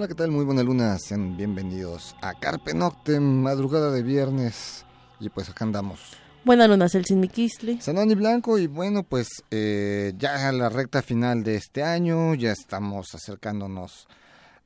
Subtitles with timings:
[0.00, 0.30] Hola, ¿qué tal?
[0.30, 4.86] Muy buena luna, sean bienvenidos a Carpe Noctem, madrugada de viernes.
[5.20, 6.00] Y pues acá andamos.
[6.42, 7.82] Buena luna, Celsin Miquisli.
[7.82, 12.50] Sanoni Blanco, y bueno, pues eh, ya a la recta final de este año, ya
[12.50, 14.08] estamos acercándonos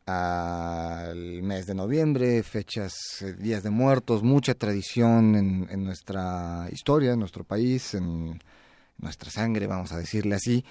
[0.06, 7.14] al mes de noviembre, fechas, eh, días de muertos, mucha tradición en, en nuestra historia,
[7.14, 8.40] en nuestro país, en
[8.98, 10.64] nuestra sangre, vamos a decirle así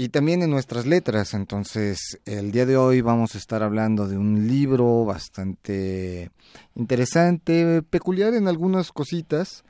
[0.00, 1.34] y también en nuestras letras.
[1.34, 6.30] Entonces, el día de hoy vamos a estar hablando de un libro bastante
[6.76, 9.64] interesante, peculiar en algunas cositas.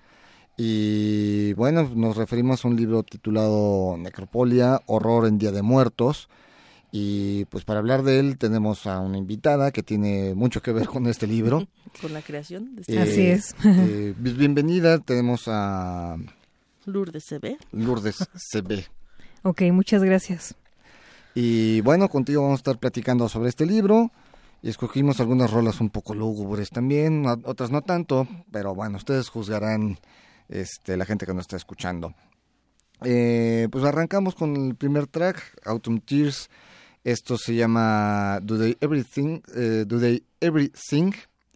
[0.58, 6.28] Y bueno, nos referimos a un libro titulado Necropolia, Horror en Día de Muertos.
[6.92, 10.88] Y pues para hablar de él tenemos a una invitada que tiene mucho que ver
[10.88, 11.66] con este libro.
[12.02, 13.54] Con la creación de este Eh, Así es.
[13.64, 16.16] eh, bienvenida, tenemos a
[16.84, 17.56] Lourdes CB.
[17.72, 18.18] Lourdes
[18.52, 18.84] CB.
[19.42, 20.54] Ok, muchas gracias.
[21.34, 24.10] Y bueno, contigo vamos a estar platicando sobre este libro.
[24.60, 29.98] Y escogimos algunas rolas un poco lúgubres también, otras no tanto, pero bueno, ustedes juzgarán
[30.48, 32.12] este, la gente que nos está escuchando.
[33.04, 36.50] Eh, pues arrancamos con el primer track, Autumn Tears.
[37.04, 41.12] Esto se llama Do They Everything, eh, Do They Everything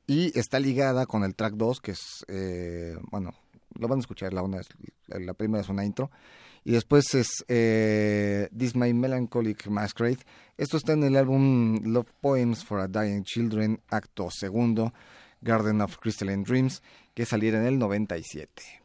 [0.06, 3.34] y está ligada con el track 2, que es, eh, bueno,
[3.78, 4.60] lo van a escuchar, la, una
[5.08, 6.10] la primera es una intro.
[6.64, 10.18] Y después es eh, This My Melancholic Masquerade.
[10.56, 14.92] Esto está en el álbum Love Poems for a Dying Children, acto segundo,
[15.40, 16.82] Garden of Crystalline Dreams,
[17.14, 18.82] que saliera en el 97.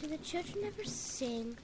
[0.00, 1.56] Do the children ever sing?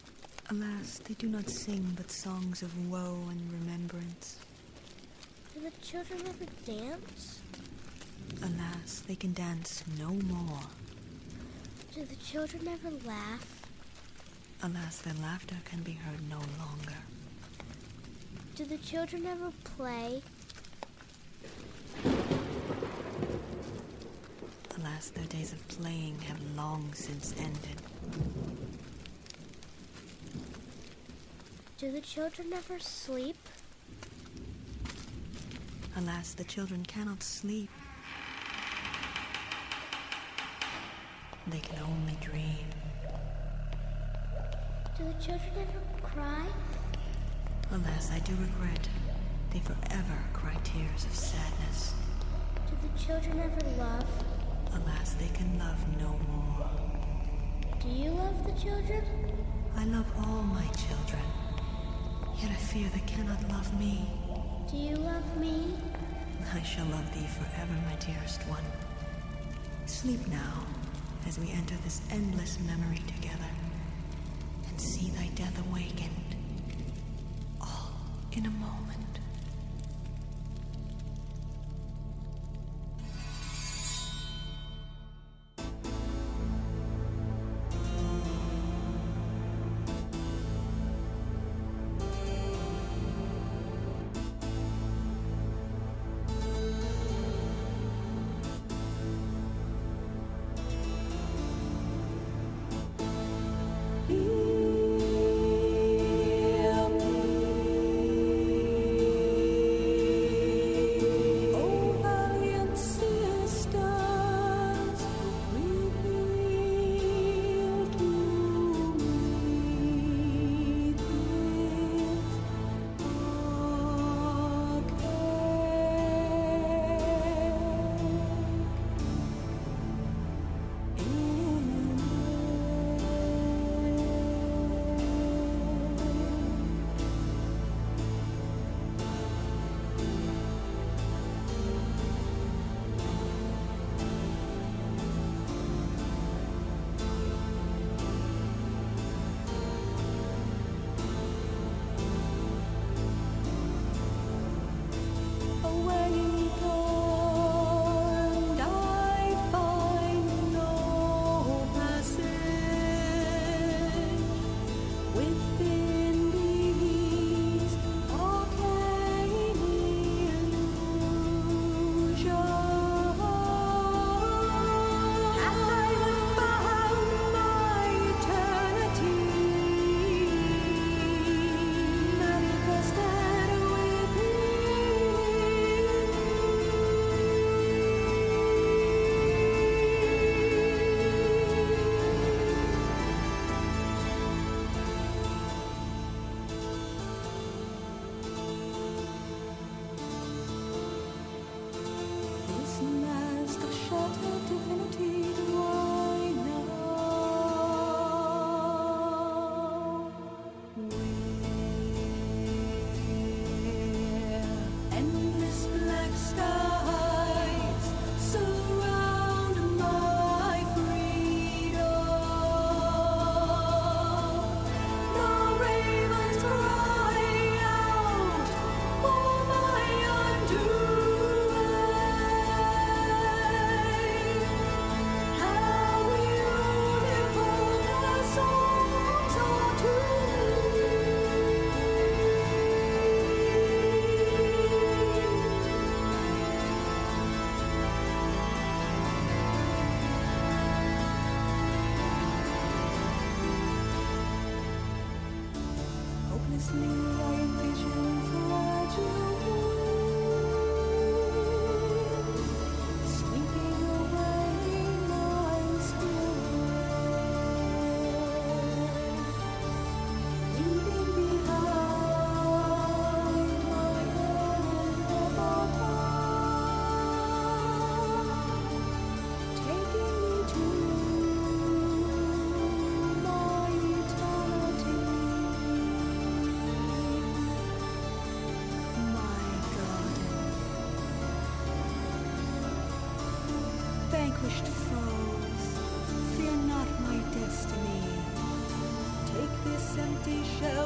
[0.50, 4.41] Alas, they do not sing but songs of woe and remembrance.
[5.55, 7.41] Do the children ever dance?
[8.43, 10.59] Alas, they can dance no more.
[11.94, 13.62] Do the children ever laugh?
[14.65, 16.99] Alas, their laughter can be heard no longer.
[18.56, 20.21] Do the children ever play?
[24.78, 28.59] Alas, their days of playing have long since ended.
[31.81, 33.39] Do the children ever sleep?
[35.97, 37.71] Alas, the children cannot sleep.
[41.47, 42.67] They can only dream.
[44.99, 46.45] Do the children ever cry?
[47.73, 48.87] Alas, I do regret.
[49.51, 51.95] They forever cry tears of sadness.
[52.69, 54.05] Do the children ever love?
[54.75, 56.71] Alas, they can love no more.
[57.81, 59.03] Do you love the children?
[59.79, 61.30] I love all my children.
[62.43, 64.09] Yet I fear they cannot love me.
[64.71, 65.75] Do you love me?
[66.55, 68.65] I shall love thee forever, my dearest one.
[69.87, 70.65] Sleep now,
[71.27, 73.51] as we enter this endless memory together,
[74.69, 76.37] and see thy death awakened,
[77.61, 77.93] all
[78.33, 78.90] in a moment.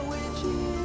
[0.03, 0.84] with you.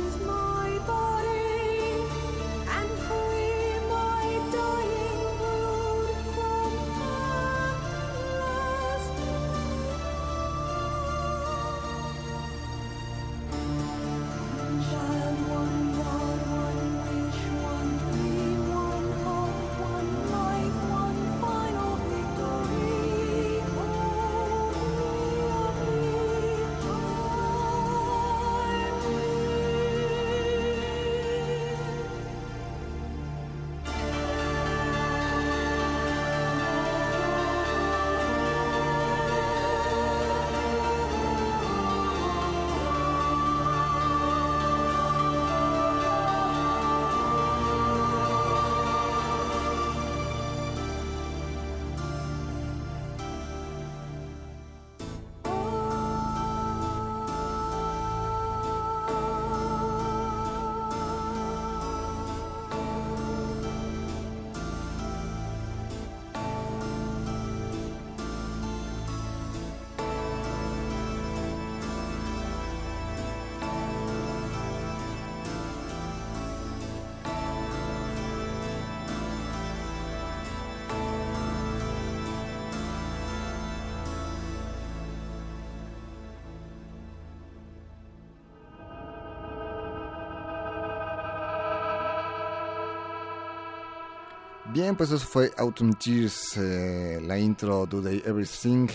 [94.81, 98.87] Bien, pues eso fue Autumn Tears, eh, la intro Do They Everything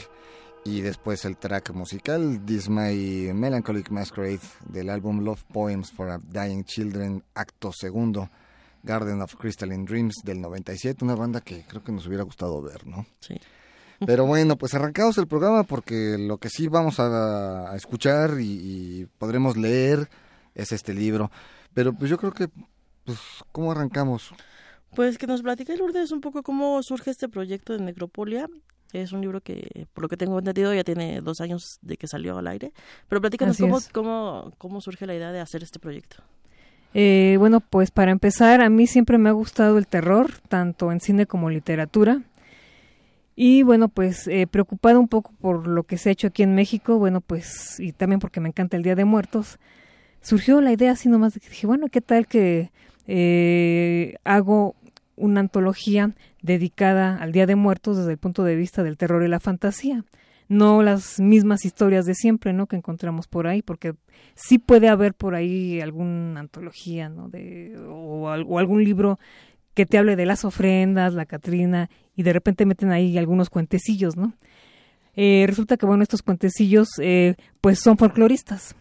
[0.65, 6.19] y después el track musical This My Melancholic Masquerade del álbum Love Poems for a
[6.19, 8.31] Dying Children, acto segundo,
[8.83, 12.87] Garden of Crystalline Dreams del 97, una banda que creo que nos hubiera gustado ver,
[12.87, 13.05] ¿no?
[13.21, 13.35] Sí.
[14.07, 19.07] Pero bueno, pues arrancamos el programa porque lo que sí vamos a, escuchar y, y,
[19.19, 20.09] podremos leer
[20.55, 21.31] es este libro.
[21.75, 22.49] Pero pues yo creo que,
[23.05, 23.19] pues,
[23.53, 24.33] ¿cómo arrancamos?
[24.95, 28.49] Pues que nos platique Lourdes un poco cómo surge este proyecto de Necropolia.
[28.93, 32.07] Es un libro que, por lo que tengo entendido, ya tiene dos años de que
[32.07, 32.73] salió al aire.
[33.09, 36.23] Pero platícanos cómo, cómo, cómo, surge la idea de hacer este proyecto.
[36.95, 41.01] Eh, bueno, pues para empezar, a mí siempre me ha gustado el terror, tanto en
[41.01, 42.23] cine como literatura.
[43.35, 46.55] Y bueno, pues eh, preocupado un poco por lo que se ha hecho aquí en
[46.55, 49.59] México, bueno, pues, y también porque me encanta el Día de Muertos,
[50.21, 52.71] surgió la idea así nomás de que dije, bueno, ¿qué tal que
[53.09, 54.77] eh, hago
[55.17, 59.29] una antología dedicada al Día de Muertos desde el punto de vista del terror y
[59.29, 60.05] la fantasía.
[60.49, 62.67] No las mismas historias de siempre, ¿no?
[62.67, 63.95] Que encontramos por ahí, porque
[64.35, 67.29] sí puede haber por ahí alguna antología, ¿no?
[67.29, 69.19] De, o, algún libro
[69.73, 74.17] que te hable de las ofrendas, la Catrina, y de repente meten ahí algunos cuentecillos,
[74.17, 74.35] ¿no?
[75.17, 78.77] Eh, resulta que, bueno, estos cuentecillos, eh, pues son folcloristas.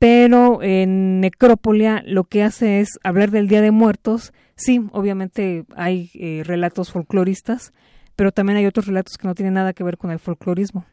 [0.00, 6.10] Pero en Necrópolia lo que hace es hablar del Día de Muertos, Sí, obviamente hay
[6.12, 7.72] eh, relatos folcloristas,
[8.14, 10.84] pero también hay otros relatos que no tienen nada que ver con el folclorismo.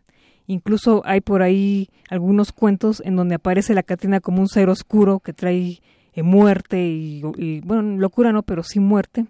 [0.46, 5.20] Incluso hay por ahí algunos cuentos en donde aparece la Catrina como un ser oscuro
[5.20, 5.82] que trae
[6.14, 9.26] eh, muerte y, bueno, locura no, pero sí muerte.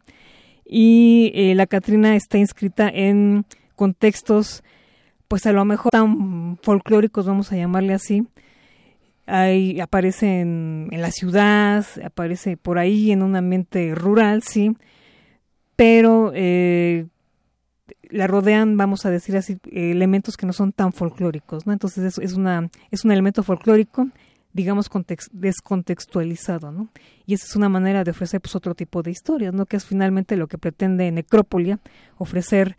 [0.64, 3.44] Y eh, la Catrina está inscrita en
[3.76, 4.64] contextos,
[5.28, 8.28] pues a lo mejor tan folclóricos, vamos a llamarle así,
[9.28, 14.74] Ahí aparece en, la ciudad, aparece por ahí en un ambiente rural, sí,
[15.76, 17.08] pero eh,
[18.10, 21.74] la rodean, vamos a decir así, elementos que no son tan folclóricos, ¿no?
[21.74, 24.08] Entonces es, es, una, es un elemento folclórico,
[24.54, 24.90] digamos,
[25.34, 26.88] descontextualizado, ¿no?
[27.26, 29.66] Y esa es una manera de ofrecer pues, otro tipo de historias, ¿no?
[29.66, 31.80] Que es finalmente lo que pretende Necrópolia,
[32.18, 32.78] ofrecer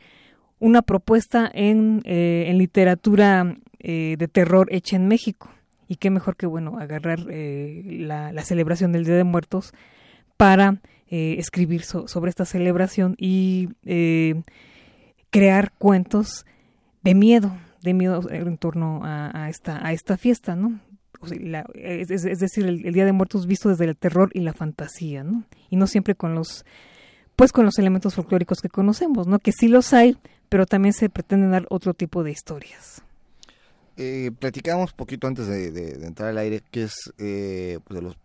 [0.60, 5.50] una propuesta en, eh, en literatura eh, de terror hecha en México
[5.88, 9.72] y qué mejor que bueno agarrar eh, la, celebración del Día de Muertos
[10.36, 14.42] para eh, escribir sobre esta celebración y eh,
[15.30, 16.44] crear cuentos
[17.02, 20.78] de miedo, de miedo en torno a, esta, a esta fiesta, ¿no?
[21.74, 25.44] es, decir, el, Día de Muertos visto desde el terror y la fantasía, ¿no?
[25.68, 26.64] Y no siempre con los,
[27.34, 29.40] pues con los elementos folclóricos que conocemos, ¿no?
[29.40, 30.16] Que sí los hay,
[30.48, 33.02] pero también se pretenden dar otro tipo de historias.
[34.00, 38.16] Eh, platicamos poquito antes de, entrar al aire que es eh, pues de los,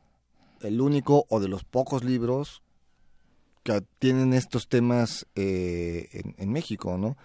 [0.62, 2.62] el único o de los pocos libros
[3.64, 7.18] que tienen estos temas eh, en, en México, ¿no?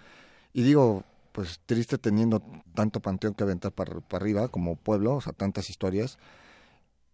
[0.51, 2.41] Y digo, pues triste teniendo
[2.73, 6.17] tanto panteón que aventar para, arriba como pueblo, o sea, tantas historias.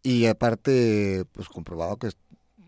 [0.04, 2.12] Y aparte, pues comprobado que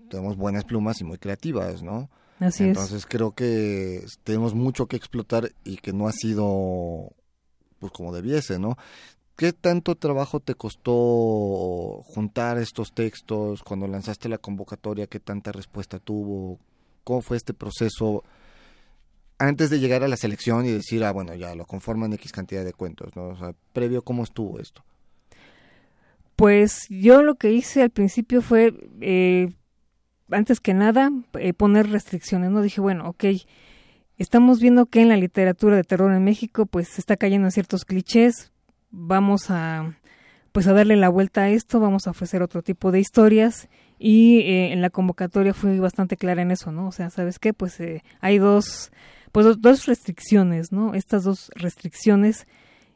[0.09, 2.09] tenemos buenas plumas y muy creativas, ¿no?
[2.39, 7.13] Así Entonces creo que tenemos mucho que explotar y que no ha sido
[7.79, 8.77] pues como debiese, ¿no?
[9.35, 15.07] ¿Qué tanto trabajo te costó juntar estos textos cuando lanzaste la convocatoria?
[15.07, 16.59] ¿Qué tanta respuesta tuvo?
[17.03, 18.23] ¿Cómo fue este proceso?
[19.39, 22.65] antes de llegar a la selección y decir, ah, bueno, ya lo conforman X cantidad
[22.65, 23.29] de cuentos, ¿no?
[23.29, 24.83] O sea, previo, ¿cómo estuvo esto?
[26.35, 29.53] Pues yo lo que hice al principio fue, eh,
[30.31, 32.61] antes que nada, eh, poner restricciones, ¿no?
[32.61, 33.25] Dije, bueno, ok,
[34.17, 37.51] estamos viendo que en la literatura de terror en México, pues se está cayendo en
[37.51, 38.51] ciertos clichés,
[38.91, 39.97] vamos a,
[40.51, 43.69] pues a darle la vuelta a esto, vamos a ofrecer otro tipo de historias
[43.99, 46.87] y eh, en la convocatoria fui bastante clara en eso, ¿no?
[46.87, 47.53] O sea, ¿sabes qué?
[47.53, 47.77] Pues
[48.21, 48.91] hay dos
[49.31, 50.93] pues dos restricciones, ¿no?
[50.95, 52.47] Estas dos restricciones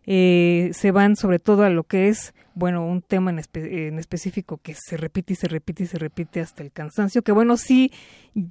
[0.08, 4.74] eh, se van sobre todo a lo que es, bueno, un tema en, específico que
[4.74, 7.92] se repite y se repite y se repite hasta el cansancio, que bueno, sí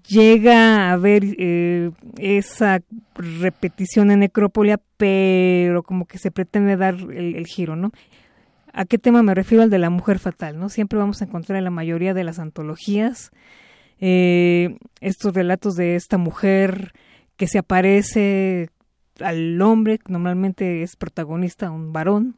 [0.08, 2.80] llega a haber eh, esa
[3.14, 7.90] repetición en Necrópolia, pero como que se pretende dar el, giro, ¿no?
[8.72, 9.64] ¿A qué tema me refiero?
[9.64, 10.68] Al de la mujer fatal, ¿no?
[10.68, 13.32] Siempre vamos a encontrar en la mayoría de las antologías
[13.98, 16.92] eh, estos relatos de esta mujer
[17.36, 18.70] que se aparece
[19.22, 22.36] al hombre, normalmente es protagonista un varón,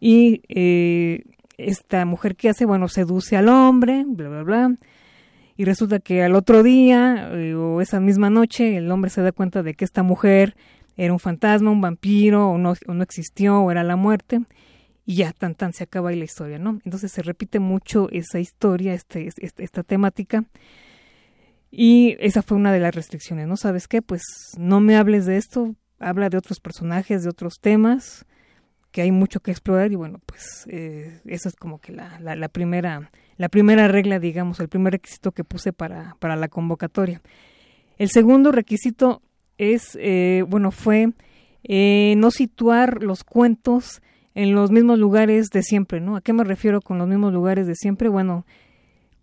[0.00, 1.24] y eh,
[1.58, 4.76] esta mujer que hace, bueno, seduce al hombre, bla, bla, bla,
[5.56, 9.32] y resulta que al otro día eh, o esa misma noche el hombre se da
[9.32, 10.56] cuenta de que esta mujer
[10.96, 14.40] era un fantasma, un vampiro, o no, o no existió, o era la muerte,
[15.04, 16.80] y ya tan tan se acaba ahí la historia, ¿no?
[16.84, 20.44] Entonces se repite mucho esa historia, este, este esta temática,
[21.70, 23.56] y esa fue una de las restricciones, ¿no?
[23.56, 24.02] ¿Sabes qué?
[24.02, 24.22] Pues
[24.58, 28.26] no me hables de esto, habla de otros personajes, de otros temas,
[28.90, 33.10] que hay mucho que explorar y bueno, pues eh, eso es como que la, primera
[33.38, 37.22] la primera regla, digamos, el primer requisito que puse para, para la convocatoria.
[37.98, 39.22] El segundo requisito
[39.58, 41.12] es, eh, bueno, fue
[41.64, 44.02] eh, no situar los cuentos
[44.34, 46.16] en los mismos lugares de siempre, ¿no?
[46.16, 48.08] ¿A qué me refiero con los mismos lugares de siempre?
[48.08, 48.46] Bueno,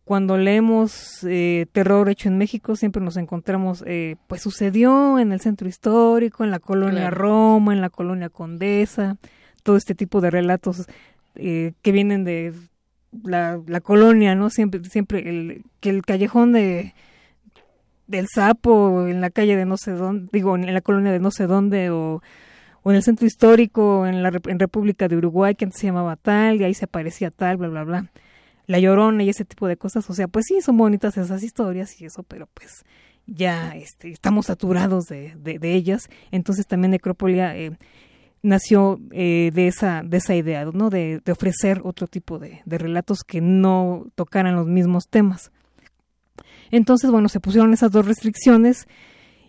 [0.10, 5.40] cuando leemos eh, terror hecho en México siempre nos encontramos, eh, pues sucedió en el
[5.40, 9.18] centro histórico, en la colonia Roma, en la colonia Condesa,
[9.62, 10.88] todo este tipo de relatos
[11.36, 12.56] eh, que vienen de
[13.24, 14.50] la, colonia, ¿no?
[14.50, 16.96] Siempre, siempre el, que el callejón de
[18.08, 21.30] del sapo en la calle de no sé dónde, digo, en la colonia de no
[21.30, 22.24] sé dónde o,
[22.82, 26.16] o en el centro histórico en la en República de Uruguay que antes se llamaba
[26.16, 28.10] tal y ahí se aparecía tal, bla, bla, bla
[28.70, 30.08] la Llorona y ese tipo de cosas.
[30.12, 32.86] O sea, pues sí, son bonitas esas historias y eso, pero pues
[33.26, 36.08] ya este, estamos saturados de, de, ellas.
[36.30, 37.76] Entonces también Necrópolia eh,
[38.44, 40.92] nació eh, de, esa, de esa idea, ¿no?
[40.92, 45.52] De, de ofrecer otro tipo de, de relatos que no tocaran los mismos temas.
[46.70, 48.88] Entonces, bueno, se pusieron esas dos restricciones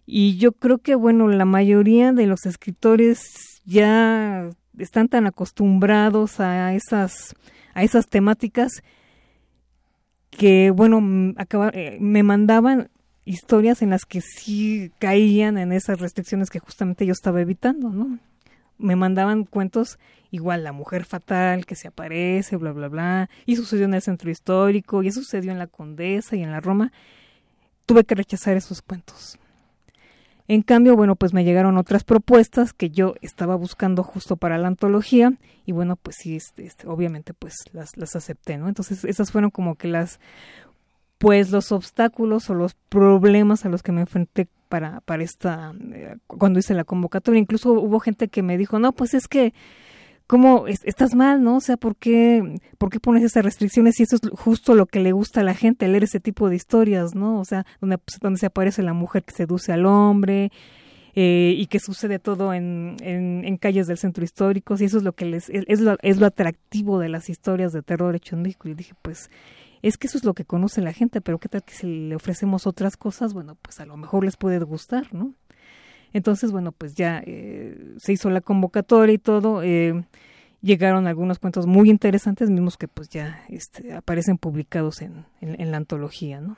[0.07, 3.21] y yo creo que, bueno, la mayoría de los escritores
[3.67, 4.49] ya
[4.79, 7.35] están tan acostumbrados a esas,
[7.75, 8.83] a esas temáticas
[10.31, 12.91] que bueno, acaba, eh, me mandaban
[13.25, 18.19] historias en las que sí caían en esas restricciones que justamente yo estaba evitando, ¿no?
[18.79, 19.99] Me mandaban cuentos
[20.31, 24.31] igual la mujer fatal que se aparece, bla bla bla, y sucedió en el centro
[24.31, 26.93] histórico, y sucedió en la Condesa y en la Roma.
[27.85, 29.40] Tuve que rechazar esos cuentos.
[30.53, 34.67] En cambio, bueno, pues me llegaron otras propuestas que yo estaba buscando justo para la
[34.67, 38.67] antología y bueno, pues sí, este, este, obviamente pues las, las acepté, ¿no?
[38.67, 40.19] Entonces esas fueron como que las,
[41.19, 46.17] pues los obstáculos o los problemas a los que me enfrenté para, para esta, eh,
[46.27, 47.39] cuando hice la convocatoria.
[47.39, 49.55] Incluso hubo gente que me dijo, no, pues es que
[50.31, 51.57] ¿cómo estás mal, no?
[51.57, 55.01] O sea, ¿por qué, ¿por qué pones esas restricciones si eso es justo lo que
[55.01, 57.41] le gusta a la gente, leer ese tipo de historias, ¿no?
[57.41, 60.53] O sea, donde, pues, se aparece la mujer que seduce al hombre
[61.17, 65.15] eh, y que sucede todo en, en, calles del centro histórico, y eso es lo
[65.15, 68.69] que les, es, lo, es lo atractivo de las historias de terror hecho en México.
[68.69, 69.31] Y dije, pues,
[69.83, 72.15] es que eso es lo que conoce la gente, pero ¿qué tal que si le
[72.15, 73.35] ofrecemos otras cosas?
[73.35, 75.35] Bueno, pues a lo mejor les puede gustar, ¿no?
[76.13, 79.63] Entonces, bueno, pues ya eh, se hizo la convocatoria y todo.
[79.63, 80.05] Eh,
[80.63, 85.77] llegaron algunos cuentos muy interesantes, mismos que pues ya este, aparecen publicados en, en, la
[85.77, 86.57] antología, ¿no?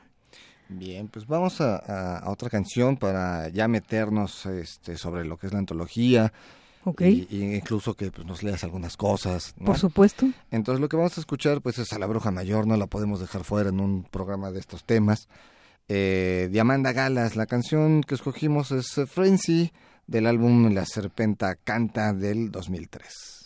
[0.69, 5.59] Bien, pues vamos a, otra canción para ya meternos este, sobre lo que es la
[5.59, 6.33] antología.
[6.85, 7.29] Okay.
[7.31, 9.55] Y, incluso que pues, nos leas algunas cosas.
[9.65, 10.27] Por supuesto.
[10.51, 13.21] Entonces lo que vamos a escuchar pues es a la bruja mayor, no la podemos
[13.21, 15.29] dejar fuera en un programa de estos temas.
[15.89, 19.73] Eh, Diamanda Galas, la canción que escogimos es Frenzy
[20.07, 23.42] del álbum La Serpenta Canta del 2003.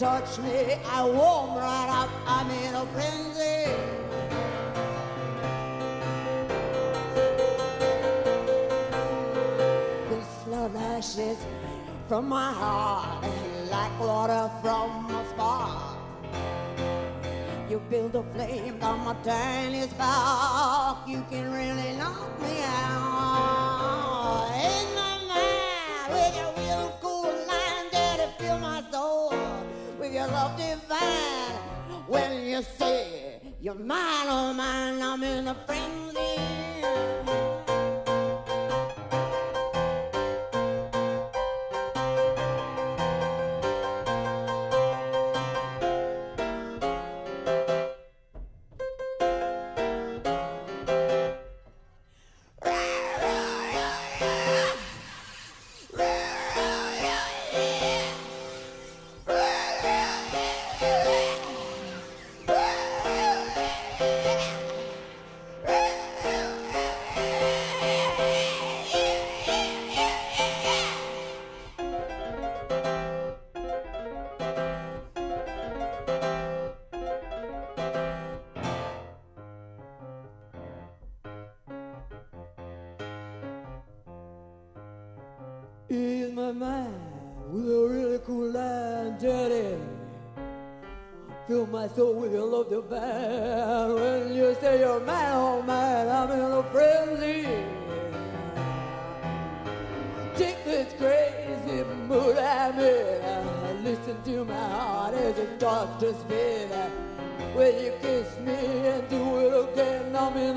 [0.00, 2.10] Touch me, I warm right up.
[2.26, 3.58] I'm in a frenzy.
[10.08, 11.38] This love ashes
[12.08, 13.24] from my heart
[13.70, 15.98] like water from a spark.
[17.68, 21.06] You build a flame on my tiny spark.
[21.06, 23.20] You can really knock me out.
[24.24, 24.99] Mind,
[26.70, 29.34] real cool mind, daddy, fill my soul
[29.98, 31.56] with your love divine.
[32.06, 37.59] When you say you're mine, oh mine, I'm in a frenzy.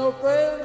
[0.03, 0.62] no friends.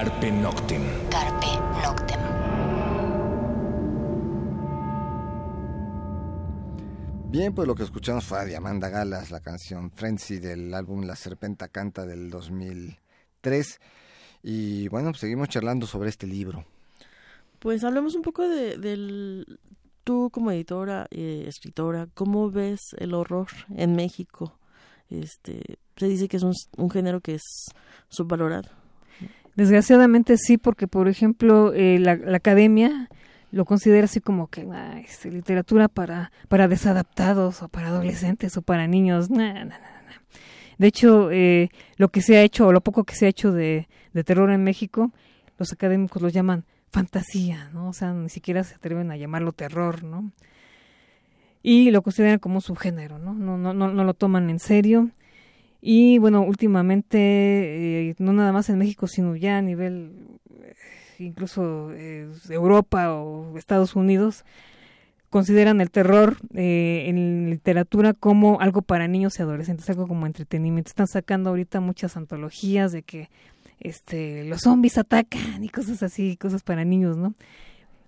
[0.00, 0.82] Carpe Noctem.
[1.10, 1.46] Carpe
[1.82, 2.20] Noctem.
[7.30, 11.16] Bien, pues lo que escuchamos fue a Diamanda Galas, la canción Frenzy del álbum La
[11.16, 13.78] Serpenta Canta del 2003.
[14.42, 16.64] Y bueno, pues seguimos charlando sobre este libro.
[17.58, 19.60] Pues hablemos un poco de, del...
[20.02, 24.58] Tú como editora, eh, escritora, ¿cómo ves el horror en México?
[25.10, 27.42] Este, se dice que es un género que es
[28.08, 28.79] subvalorado.
[29.60, 33.10] Desgraciadamente sí, porque por ejemplo eh, la, academia
[33.52, 38.62] lo considera así como que ah, este, literatura para, para desadaptados o para adolescentes o
[38.62, 39.28] para niños.
[39.28, 41.68] de hecho, eh,
[41.98, 44.50] lo que se ha hecho o lo poco que se ha hecho de, de terror
[44.50, 45.12] en México,
[45.58, 47.90] los académicos lo llaman fantasía, ¿no?
[47.90, 50.32] O sea, ni siquiera se atreven a llamarlo terror, ¿no?
[51.62, 53.34] Y lo consideran como un subgénero, ¿no?
[53.34, 55.10] No, no, no, no lo toman en serio.
[55.80, 60.12] Y bueno, últimamente, eh, no nada más en México, sino ya a nivel
[61.20, 64.44] incluso eh, Europa o Estados Unidos,
[65.28, 70.88] consideran el terror eh, en literatura como algo para niños y adolescentes, algo como entretenimiento.
[70.88, 73.30] Están sacando ahorita muchas antologías de que
[73.78, 77.34] este los zombies atacan y cosas así, cosas para niños, ¿no?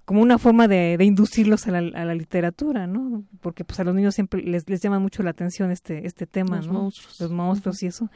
[0.04, 3.24] Como una forma de, inducirlos a la, literatura, ¿no?
[3.40, 6.56] Porque pues a los niños siempre les, les llama mucho la atención este este tema,
[6.56, 6.72] los ¿no?
[6.72, 7.20] Monstruos.
[7.20, 8.10] Los monstruos y eso.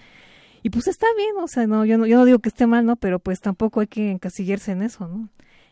[0.62, 2.84] Y pues está bien, o sea, no, yo no, yo no digo que esté mal,
[2.84, 2.96] ¿no?
[2.96, 5.28] Pero pues tampoco hay que encasillarse en eso, ¿no?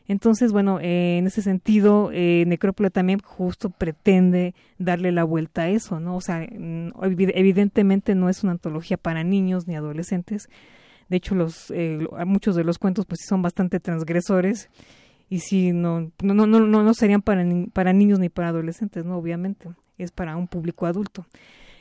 [0.06, 5.68] Entonces, bueno, eh, en ese sentido, eh, Necrópolis también justo pretende darle la vuelta a
[5.68, 6.16] eso, ¿no?
[6.16, 10.48] O sea, evidentemente no es una antología para niños ni adolescentes.
[11.08, 14.68] De hecho, los eh, muchos de los cuentos pues sí son bastante transgresores
[15.34, 19.16] y sí no no no no no serían para para niños ni para adolescentes, no,
[19.16, 19.68] obviamente,
[19.98, 21.26] es para un público adulto.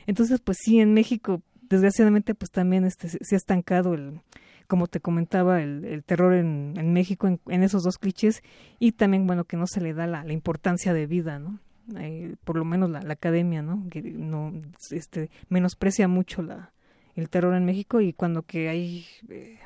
[0.08, 4.20] Entonces, pues sí en México desgraciadamente pues también este se ha estancado el
[4.66, 8.42] como te comentaba el, terror en, en México en, esos dos clichés
[8.80, 11.60] y también bueno que no se le da la, la importancia de vida no
[11.96, 14.52] eh, por lo menos la, la, academia no que no
[14.90, 16.72] este menosprecia mucho la
[17.14, 19.58] el terror en México y cuando que hay eh,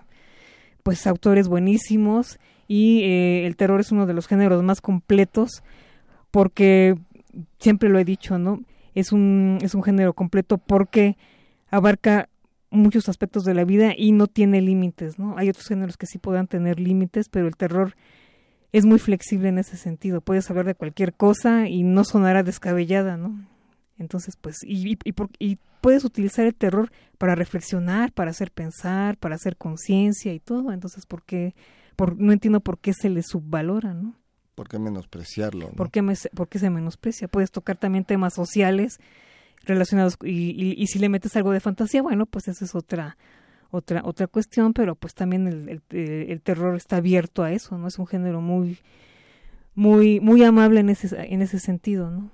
[0.83, 5.65] pues autores buenísimos y eh, el terror es uno de los géneros más completos
[6.31, 6.97] porque
[7.59, 8.61] siempre lo he dicho no
[8.95, 11.17] es un es un género completo porque
[11.71, 12.29] abarca
[12.71, 15.37] muchos aspectos de la vida y no tiene límites, ¿no?
[15.39, 17.95] Hay otros géneros que sí puedan tener límites, pero el terror
[18.73, 20.21] es muy flexible en ese sentido.
[20.21, 23.47] Puedes hablar de cualquier cosa y no sonará descabellada, ¿no?
[23.99, 29.35] Entonces, pues, y, y, y puedes utilizar el terror para reflexionar, para hacer pensar, para
[29.35, 30.73] hacer conciencia y todo.
[30.73, 31.55] Entonces, ¿por qué?
[31.99, 34.15] Por, no entiendo por qué se le subvalora, ¿no?
[34.55, 35.67] ¿Por qué menospreciarlo?
[35.67, 35.73] ¿no?
[35.73, 37.27] ¿Por, qué me, ¿Por qué se menosprecia?
[37.27, 39.01] Puedes tocar también temas sociales
[39.65, 43.17] relacionados y, y, si le metes algo de fantasía, bueno, pues esa es otra
[43.73, 45.99] otra otra cuestión, pero pues también el, el,
[46.31, 47.89] el, terror está abierto a eso, ¿no?
[47.89, 48.79] Es un género muy
[49.75, 52.31] muy muy amable en ese en ese sentido, ¿no?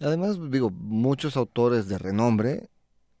[0.00, 2.68] Además, digo, muchos autores de renombre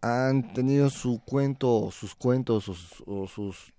[0.02, 2.68] han tenido su cuento, sus cuentos
[3.06, 3.72] o sus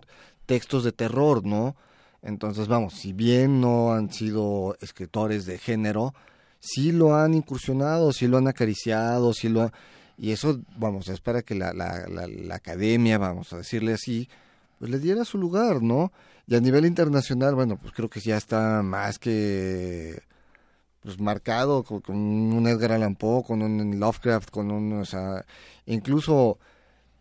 [0.47, 1.75] textos de terror, ¿no?
[2.21, 6.13] Entonces, vamos, si bien no han sido escritores de género,
[6.59, 9.71] sí lo han incursionado, sí lo han acariciado, sí lo
[10.19, 14.27] y eso, vamos, es para que la, la, la, academia, vamos a decirle así,
[14.77, 16.11] pues le diera su lugar, ¿no?
[16.45, 20.21] Y a nivel internacional, bueno, pues creo que ya está más que
[21.01, 25.45] pues marcado con, un Edgar Allan Poe, con un Lovecraft, con un, o sea,
[25.85, 26.59] incluso,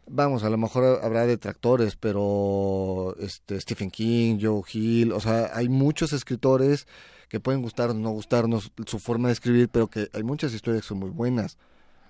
[0.08, 5.68] vamos, a lo mejor habrá detractores, pero este Stephen King, Joe Hill, o sea, hay
[5.68, 6.86] muchos escritores
[7.28, 10.88] que pueden gustarnos, no gustarnos su forma de escribir, pero que hay muchas historias que
[10.88, 11.58] son muy buenas.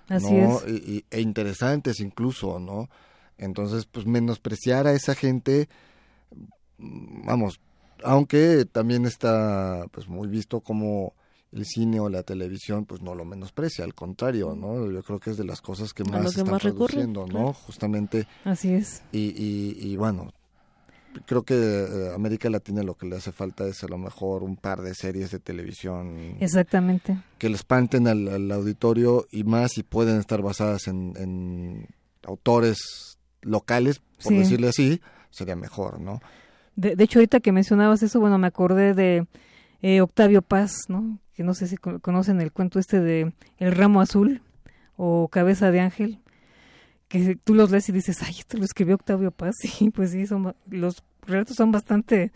[0.07, 0.59] Así ¿no?
[0.67, 2.89] Y, e interesantes incluso, ¿no?
[3.37, 5.69] Entonces, pues menospreciar a esa gente,
[6.77, 7.59] vamos,
[8.03, 11.13] aunque también está pues muy visto como
[11.51, 14.89] el cine o la televisión pues no lo menosprecia, al contrario, ¿no?
[14.91, 17.53] Yo creo que es de las cosas que más que están más reduciendo, ¿no?
[17.53, 18.27] Justamente.
[18.43, 19.01] Así es.
[19.11, 20.31] Y, y, y bueno,
[21.25, 24.55] creo que eh, América Latina lo que le hace falta es a lo mejor un
[24.55, 26.37] par de series de televisión.
[26.39, 27.17] Exactamente.
[27.37, 31.87] Que le espanten al, auditorio y más si pueden estar basadas en,
[32.23, 36.19] autores locales, por decirle así, sería mejor, ¿no?
[36.75, 39.25] De, de, hecho, ahorita que mencionabas eso, bueno, me acordé de
[39.81, 41.17] eh, Octavio Paz, ¿no?
[41.39, 44.41] Que no sé si conocen el cuento este de El ramo azul
[44.97, 46.19] o Cabeza de ángel
[47.07, 50.27] que tú los lees y dices, ay, esto lo escribió Octavio Paz, sí, pues sí,
[50.27, 52.33] son, los relatos son bastante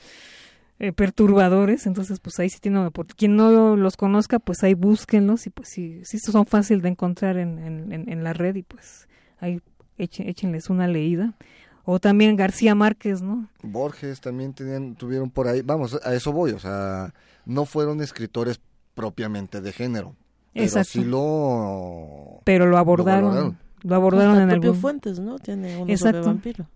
[0.80, 5.48] eh, perturbadores, entonces pues ahí sí tiene, por quien no los conozca, pues ahí búsquenlos
[5.48, 9.10] y pues sí, sí son fácil de encontrar en, en, la red y pues
[9.42, 9.60] ahí
[9.98, 11.36] échenles una leída.
[11.84, 13.50] O también García Márquez, ¿no?
[13.64, 17.14] Borges también tenían, tuvieron por ahí, vamos, a eso voy, o sea,
[17.46, 18.62] no fueron escritores
[18.94, 20.16] propiamente de género,
[20.54, 20.90] pero Exacto.
[20.92, 22.42] sí lo...
[22.44, 23.58] Pero lo abordaron.
[23.82, 24.82] Lo abordaron en propio algún...
[24.82, 25.40] Fuentes, ¿no?
[25.40, 26.24] Tiene uno Exacto.
[26.24, 26.68] sobre vampiro.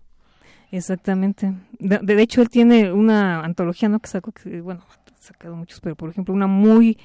[0.70, 1.54] Exactamente.
[1.78, 4.00] De, de, hecho, él tiene una antología, ¿no?
[4.00, 6.98] Que sacó, que, bueno, ha sacado muchos, pero por ejemplo, una muy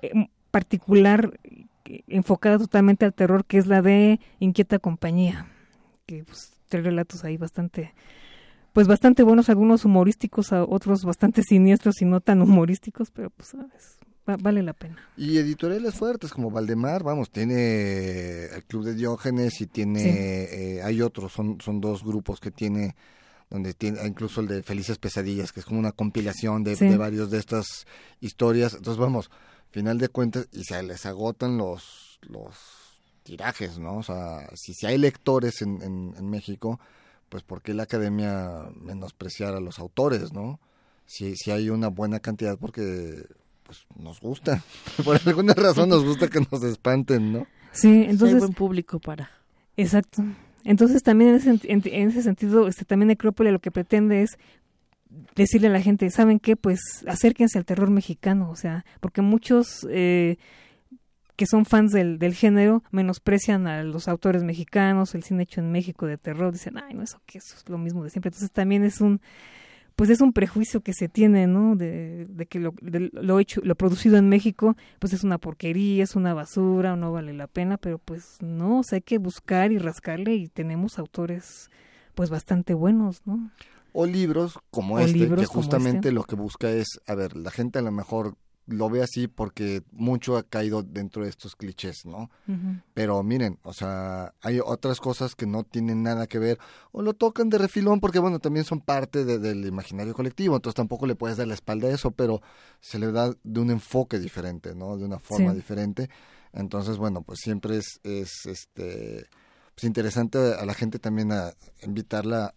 [0.00, 5.46] eh, particular, eh, enfocada totalmente al terror, que es la de Inquieta Compañía.
[6.06, 7.92] Que pues tres relatos ahí bastante,
[8.72, 13.98] pues bastante buenos, algunos humorísticos, otros bastante siniestros y no tan humorísticos, pero pues sabes,
[14.24, 14.96] vale la pena.
[15.16, 21.02] Y editoriales fuertes como Valdemar, vamos, tiene el Club de Diógenes y tiene, eh, hay
[21.02, 22.94] otros, son, son dos grupos que tiene,
[23.50, 27.30] donde tiene incluso el de Felices Pesadillas, que es como una compilación de, de varios
[27.30, 27.86] de estas
[28.20, 28.74] historias.
[28.74, 29.30] Entonces, vamos,
[29.70, 32.56] final de cuentas, y se les agotan los, los
[33.22, 33.98] tirajes, ¿no?
[33.98, 36.80] O sea, si, si hay lectores en, en, México,
[37.28, 40.60] pues ¿por qué la academia menospreciar a los autores, ¿no?
[41.06, 43.24] Si, si hay una buena cantidad, porque
[43.72, 44.62] pues nos gusta.
[45.04, 47.46] Por alguna razón nos gusta que nos espanten, ¿no?
[47.72, 48.34] Sí, entonces...
[48.34, 49.30] Hay buen público para...
[49.76, 50.22] Exacto.
[50.64, 54.38] Entonces también en ese, en, ese sentido, este, también Necrópole lo que pretende es
[55.34, 56.56] decirle a la gente, ¿saben qué?
[56.56, 60.36] Pues acérquense al terror mexicano, o sea, porque muchos eh,
[61.36, 65.72] que son fans del, del género menosprecian a los autores mexicanos, el cine hecho en
[65.72, 68.28] México de terror, dicen, ay, no, eso que eso es lo mismo de siempre.
[68.28, 69.20] Entonces también es un
[69.96, 71.76] pues es un prejuicio que se tiene, ¿no?
[71.76, 76.16] De, de que lo, lo hecho, lo producido en México, pues es una porquería, es
[76.16, 79.78] una basura, no vale la pena, pero pues no, o sea, hay que buscar y
[79.78, 81.70] rascarle y tenemos autores,
[82.14, 83.50] pues bastante buenos, ¿no?
[83.92, 86.12] O libros como este, que justamente este.
[86.12, 89.82] lo que busca es, a ver, la gente a lo mejor lo ve así porque
[89.90, 92.30] mucho ha caído dentro de estos clichés, ¿no?
[92.94, 96.58] Pero miren, o sea, hay otras cosas que no tienen nada que ver
[96.92, 101.06] o lo tocan de refilón porque, bueno, también son parte del imaginario colectivo, entonces tampoco
[101.06, 102.40] le puedes dar la espalda a eso, pero
[102.80, 104.96] se le da de un enfoque diferente, ¿no?
[104.96, 106.08] De una forma diferente.
[106.52, 109.26] Entonces, bueno, pues siempre es, es este,
[109.74, 112.54] pues interesante a la gente también a invitarla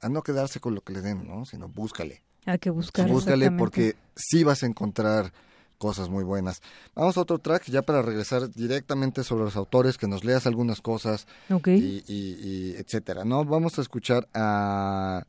[0.00, 1.44] a no quedarse con lo que le den, ¿no?
[1.44, 2.23] Sino búscale.
[2.46, 3.08] Hay que buscar.
[3.08, 5.32] Búscale porque sí vas a encontrar
[5.78, 6.62] cosas muy buenas.
[6.94, 10.80] Vamos a otro track ya para regresar directamente sobre los autores, que nos leas algunas
[10.80, 11.26] cosas
[11.66, 13.24] y, y, etcétera.
[13.24, 15.24] No, vamos a escuchar a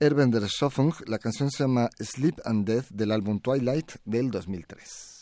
[0.00, 0.94] Erbender Schaffung.
[1.06, 5.17] La canción se llama Sleep and Death del álbum Twilight del 2003.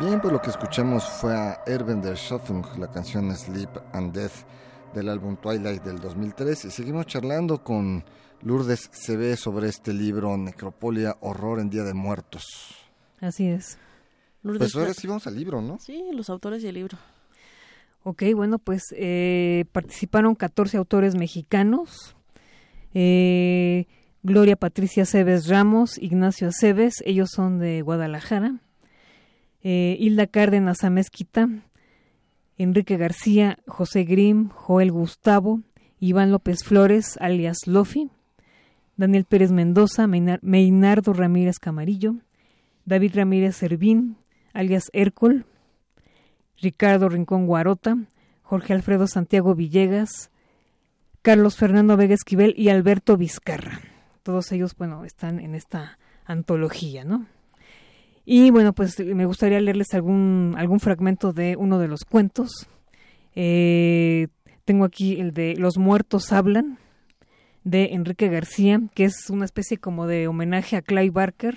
[0.00, 4.46] Bien, pues lo que escuchamos fue a Erbender Schöpfung, la canción Sleep and Death
[4.94, 8.04] del álbum Twilight del 2003 y seguimos charlando con
[8.42, 12.44] Lourdes CB sobre este libro Necropolia, Horror en Día de Muertos.
[13.20, 13.76] Así es.
[14.42, 15.80] pues ahora sí vamos al libro, ¿no?
[15.80, 16.96] Sí, los autores y el libro.
[18.04, 22.14] Ok, bueno, pues eh, participaron 14 autores mexicanos.
[22.94, 23.86] Eh,
[24.22, 28.60] Gloria Patricia Cebes Ramos, Ignacio Cebes, ellos son de Guadalajara
[29.62, 31.48] eh, Hilda Cárdenas Amezquita,
[32.56, 35.60] Enrique García, José Grim, Joel Gustavo,
[36.00, 38.10] Iván López Flores, alias Lofi,
[38.96, 42.16] Daniel Pérez Mendoza, Meinardo Ramírez Camarillo,
[42.84, 44.16] David Ramírez Servín,
[44.52, 45.46] alias Hércol,
[46.60, 47.96] Ricardo Rincón Guarota,
[48.42, 50.30] Jorge Alfredo Santiago Villegas,
[51.22, 53.80] Carlos Fernando Vega Esquivel y Alberto Vizcarra.
[54.22, 57.26] Todos ellos, bueno, están en esta antología, ¿no?
[58.30, 62.68] Y bueno, pues me gustaría leerles algún, algún fragmento de uno de los cuentos.
[63.34, 64.28] Eh,
[64.66, 66.78] tengo aquí el de Los muertos hablan,
[67.64, 71.56] de Enrique García, que es una especie como de homenaje a Clive Barker,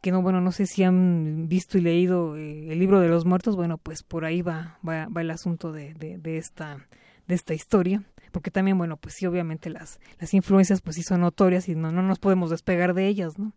[0.00, 3.24] que no, bueno, no sé si han visto y leído eh, el libro de los
[3.24, 6.84] muertos, bueno, pues por ahí va, va, el asunto de, de, esta,
[7.28, 8.02] de esta historia,
[8.32, 11.92] porque también, bueno, pues sí, obviamente las, las influencias pues sí son notorias y no,
[11.92, 13.52] no nos podemos despegar de ellas, ¿no?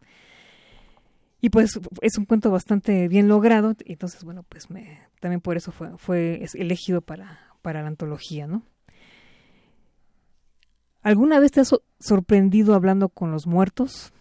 [1.39, 5.71] Y pues es un cuento bastante bien logrado, entonces bueno, pues me, también por eso
[5.71, 8.63] fue, fue elegido para, para la antología, ¿no?
[11.03, 14.11] ¿Alguna vez te has sorprendido hablando con los muertos?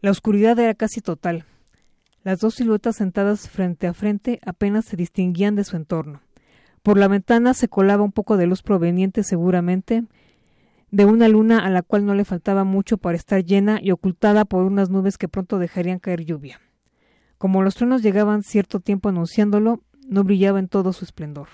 [0.00, 1.46] La oscuridad era casi total.
[2.22, 6.20] Las dos siluetas sentadas frente a frente apenas se distinguían de su entorno.
[6.82, 10.04] Por la ventana se colaba un poco de luz proveniente seguramente
[10.96, 14.46] de una luna a la cual no le faltaba mucho para estar llena y ocultada
[14.46, 16.58] por unas nubes que pronto dejarían caer lluvia.
[17.36, 21.48] Como los truenos llegaban cierto tiempo anunciándolo, no brillaba en todo su esplendor.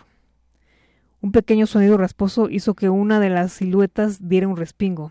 [1.20, 5.10] Un pequeño sonido rasposo hizo que una de las siluetas diera un respingo.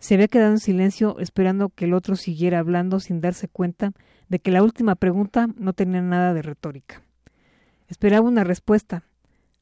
[0.00, 3.92] Se había quedado en silencio esperando que el otro siguiera hablando sin darse cuenta
[4.28, 7.02] de que la última pregunta no tenía nada de retórica.
[7.86, 9.04] Esperaba una respuesta,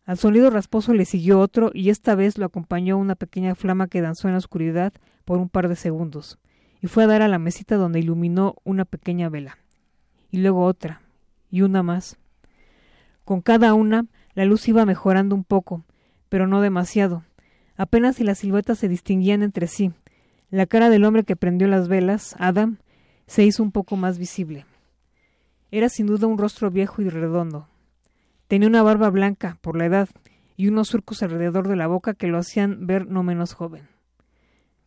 [0.07, 4.01] al sonido rasposo le siguió otro y esta vez lo acompañó una pequeña flama que
[4.01, 4.93] danzó en la oscuridad
[5.25, 6.39] por un par de segundos,
[6.81, 9.59] y fue a dar a la mesita donde iluminó una pequeña vela,
[10.31, 11.03] y luego otra,
[11.51, 12.19] y una más.
[13.25, 15.85] Con cada una, la luz iba mejorando un poco,
[16.29, 17.25] pero no demasiado.
[17.77, 19.93] Apenas si las siluetas se distinguían entre sí.
[20.51, 22.79] La cara del hombre que prendió las velas, Adam,
[23.27, 24.67] se hizo un poco más visible.
[25.73, 27.67] Era sin duda un rostro viejo y redondo,
[28.49, 30.09] Tenía una barba blanca por la edad
[30.57, 33.89] y unos surcos alrededor de la boca que lo hacían ver no menos joven.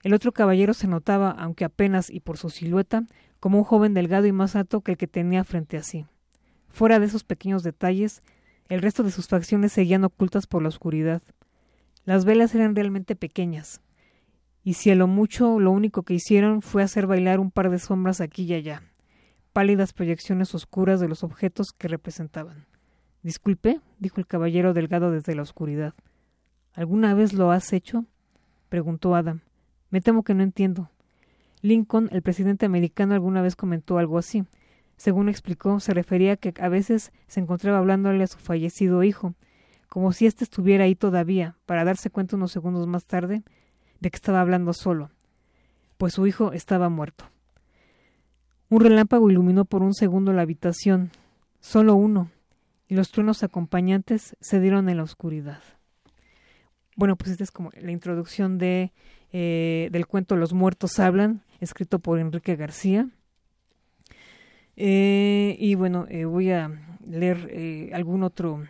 [0.02, 3.04] El otro caballero se notaba, aunque apenas y por su silueta,
[3.40, 6.06] como un joven delgado y más alto que el que tenía frente a sí.
[6.70, 8.24] Fuera de esos pequeños detalles,
[8.70, 11.22] el resto de sus facciones seguían ocultas por la oscuridad.
[12.06, 13.82] Las velas eran realmente pequeñas,
[14.64, 17.80] y si a lo mucho lo único que hicieron fue hacer bailar un par de
[17.80, 18.84] sombras aquí y allá,
[19.52, 22.69] pálidas proyecciones oscuras de los objetos que representaban.
[23.22, 25.94] Disculpe, dijo el caballero delgado desde la oscuridad.
[26.74, 28.06] ¿Alguna vez lo has hecho?
[28.70, 29.42] preguntó Adam.
[29.90, 30.90] Me temo que no entiendo.
[31.62, 34.46] Lincoln, el presidente americano, alguna vez comentó algo así.
[34.96, 39.34] Según explicó, se refería a que a veces se encontraba hablándole a su fallecido hijo,
[39.90, 43.44] como si éste estuviera ahí todavía, para darse cuenta unos segundos más tarde
[44.00, 45.10] de que estaba hablando solo,
[45.98, 47.26] pues su hijo estaba muerto.
[48.70, 51.12] Un relámpago iluminó por un segundo la habitación,
[51.60, 52.30] solo uno,
[52.90, 55.62] y los truenos acompañantes se dieron en la oscuridad.
[56.96, 58.92] Bueno, pues esta es como la introducción de,
[59.32, 63.08] eh, del cuento Los muertos hablan, escrito por Enrique García.
[64.76, 68.66] Eh, y bueno, eh, voy a leer algún otro,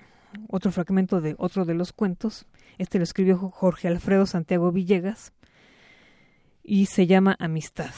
[0.50, 2.46] otro fragmento de otro de los cuentos.
[2.78, 5.32] Este lo escribió Jorge Alfredo Santiago Villegas
[6.62, 7.94] y se llama Amistad.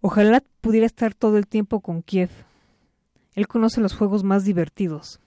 [0.00, 2.30] Ojalá pudiera estar todo el tiempo con Kiev,
[3.38, 5.20] él conoce los juegos más divertidos.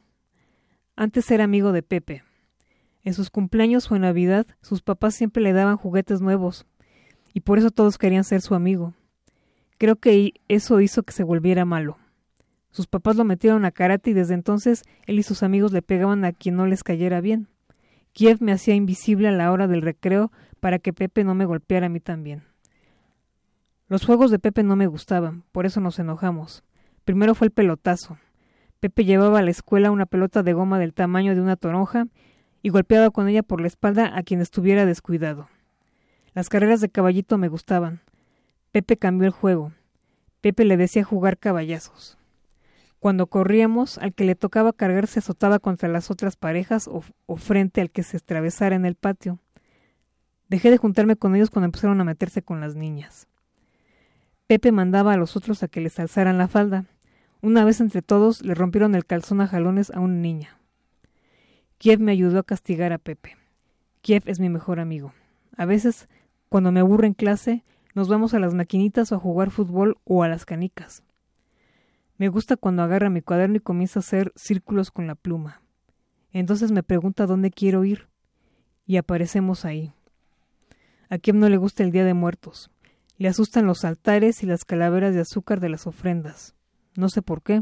[0.98, 2.24] Antes era amigo de Pepe.
[3.06, 6.66] En sus cumpleaños o en Navidad, sus papás siempre le daban juguetes nuevos,
[7.34, 8.94] y por eso todos querían ser su amigo.
[9.78, 12.00] Creo que eso hizo que se volviera malo.
[12.72, 16.26] Sus papás lo metieron a karate y desde entonces él y sus amigos le pegaban
[16.26, 17.48] a quien no les cayera bien.
[18.12, 21.86] Kiev me hacía invisible a la hora del recreo para que Pepe no me golpeara
[21.86, 22.44] a mí también.
[23.88, 26.66] Los juegos de Pepe no me gustaban, por eso nos enojamos.
[27.06, 28.18] Primero fue el pelotazo.
[28.80, 32.08] Pepe llevaba a la escuela una pelota de goma del tamaño de una toronja
[32.62, 35.48] y golpeaba con ella por la espalda a quien estuviera descuidado.
[36.34, 38.02] Las carreras de caballito me gustaban.
[38.72, 39.74] Pepe cambió el juego.
[40.42, 42.18] Pepe le decía jugar caballazos.
[43.00, 47.02] Cuando corríamos, al que le tocaba cargar se azotaba contra las otras parejas o,
[47.36, 49.40] frente al que se atravesara en el patio.
[50.50, 53.28] Dejé de juntarme con ellos cuando empezaron a meterse con las niñas.
[54.52, 56.84] Pepe mandaba a los otros a que les alzaran la falda.
[57.40, 60.58] Una vez entre todos le rompieron el calzón a jalones a una niña.
[61.78, 63.38] Kiev me ayudó a castigar a Pepe.
[64.02, 65.14] Kiev es mi mejor amigo.
[65.56, 66.10] A veces,
[66.50, 67.64] cuando me aburre en clase,
[67.96, 71.02] nos vamos a las maquinitas o a jugar fútbol o a las canicas.
[72.18, 75.62] Me gusta cuando agarra mi cuaderno y comienza a hacer círculos con la pluma.
[76.34, 78.10] Entonces me pregunta dónde quiero ir.
[78.86, 79.94] Y aparecemos ahí.
[81.08, 82.70] A Kiev no le gusta el Día de Muertos.
[83.22, 86.56] Le asustan los altares y las calaveras de azúcar de las ofrendas.
[86.96, 87.62] No sé por qué.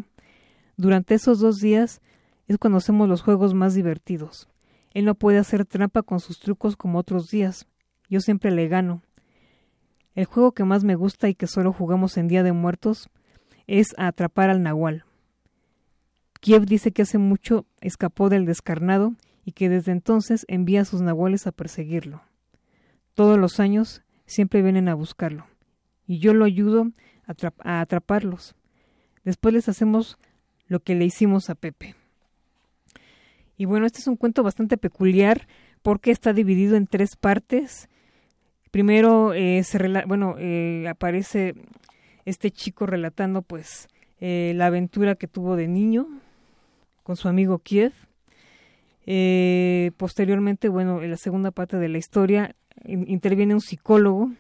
[0.78, 1.99] Durante esos dos días
[2.47, 4.47] es cuando hacemos los juegos más divertidos.
[4.93, 7.68] Él no puede hacer trampa con sus trucos como otros días.
[8.10, 9.01] Yo siempre le gano.
[10.16, 13.10] El juego que más me gusta y que solo jugamos en Día de Muertos
[13.68, 15.03] es atrapar al nahual.
[16.39, 21.01] Kiev dice que hace mucho escapó del descarnado y que desde entonces envía a sus
[21.01, 22.22] nahuales a perseguirlo.
[23.14, 25.45] Todos los años siempre vienen a buscarlo
[26.07, 26.91] y yo lo ayudo
[27.27, 28.55] a, atraparlos.
[29.23, 30.17] Después les hacemos
[30.67, 31.95] lo que le hicimos a Pepe.
[33.57, 35.47] Y bueno, este es un cuento bastante peculiar
[35.82, 37.89] porque está dividido en tres partes.
[38.71, 41.55] Primero, eh, se bueno, eh, aparece
[42.25, 43.88] este chico relatando pues
[44.21, 46.07] eh, la aventura que tuvo de niño
[47.03, 47.93] con su amigo Kiev.
[49.05, 52.55] Eh, posteriormente, bueno, en la segunda parte de la historia
[52.86, 54.32] interviene un psicólogo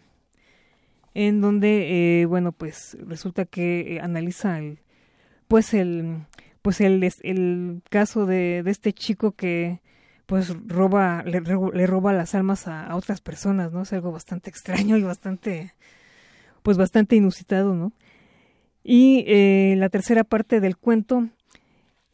[1.13, 4.79] en donde, eh, bueno, pues resulta que analiza el,
[5.47, 6.25] pues el,
[6.61, 9.81] pues el, el caso de, de este chico que
[10.25, 13.81] pues roba, le, le roba las almas a, a, otras personas, ¿no?
[13.81, 15.73] Es algo bastante extraño y bastante
[16.61, 17.93] pues bastante inusitado, ¿no?
[18.83, 21.29] Y eh, la tercera parte del cuento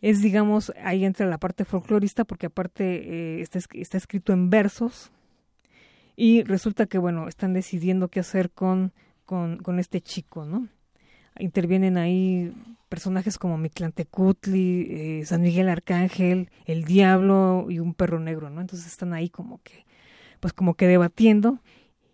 [0.01, 2.83] es, digamos, ahí entra la parte folclorista, porque aparte
[3.37, 5.11] eh, está, está, escrito en versos,
[6.15, 8.93] y resulta que, bueno, están decidiendo qué hacer con,
[9.25, 10.67] con, con este chico, ¿no?
[11.37, 12.53] Intervienen ahí
[12.87, 18.61] personajes como Mictlantecutli, eh, San Miguel Arcángel, el Diablo y un perro negro, ¿no?
[18.61, 19.85] Entonces están ahí como que,
[20.39, 21.59] pues como que debatiendo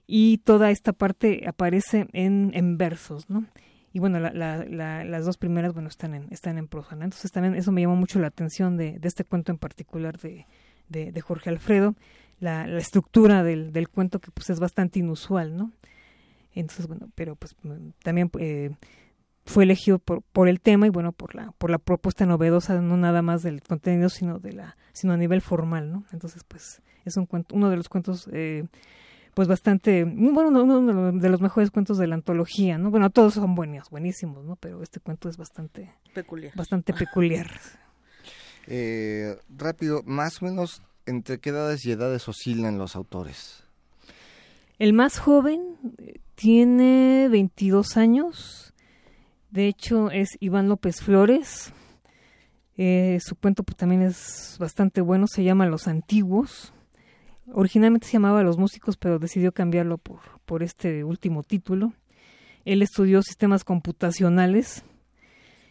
[0.08, 3.46] y toda esta parte aparece en, en versos, ¿no?
[3.94, 6.94] Y bueno, la, la, las dos primeras, bueno, están en, están en prosa.
[6.96, 10.48] Entonces también eso me llamó mucho la atención de, de este cuento en particular de,
[10.88, 11.96] de Jorge Alfredo,
[12.42, 15.72] la, la estructura del, del, cuento que pues es bastante inusual, ¿no?
[16.54, 17.56] Entonces, bueno, pero pues
[18.04, 18.72] también eh,
[19.46, 22.98] fue elegido por, por el tema y bueno, por la, por la propuesta novedosa, no
[22.98, 26.04] nada más del contenido, sino de la, sino a nivel formal, ¿no?
[26.12, 28.66] Entonces, pues, es un cuento, uno de los cuentos eh,
[29.34, 32.92] pues bastante, bueno, uno de los mejores cuentos de la antología, ¿no?
[32.92, 34.56] Bueno, todos son buenos, buenísimos, ¿no?
[34.58, 36.54] Pero este cuento es bastante peculiar.
[36.56, 37.50] Bastante peculiar.
[38.68, 43.64] eh, rápido, más o menos, ¿entre qué edades y edades oscilan los autores?
[44.80, 48.74] El más joven eh, tiene 22 años.
[49.50, 51.74] De hecho, es Iván López Flores.
[52.78, 56.74] Eh, su cuento pues, también es bastante bueno, se llama Los Antiguos
[57.54, 61.94] Originalmente se llamaba Los Músicos, pero decidió cambiarlo por, este último título.
[62.66, 64.84] Él estudió sistemas computacionales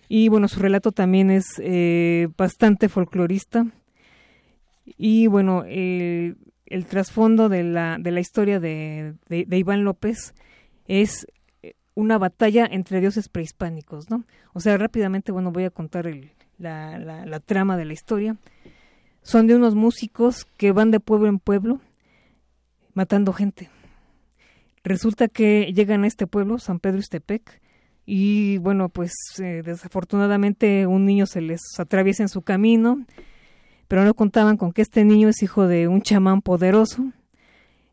[0.09, 3.67] y bueno, su relato también es eh, bastante folclorista.
[4.97, 6.35] Y bueno, eh,
[6.67, 10.35] el trasfondo de la, de la historia de, de, Iván López
[10.87, 11.27] es
[11.95, 14.25] una batalla entre dioses prehispánicos, ¿no?
[14.53, 18.37] O sea, rápidamente, bueno, voy a contar el, la, la, la trama de la historia
[19.23, 21.81] son de unos músicos que van de pueblo en pueblo
[22.95, 23.71] matando gente.
[24.83, 27.61] Resulta que llegan a este pueblo, San Pedro Istepec,
[28.07, 33.05] y bueno, pues eh, desafortunadamente un niño se les atraviesa en su camino,
[33.91, 37.11] pero no contaban con que este niño es hijo de un chamán poderoso.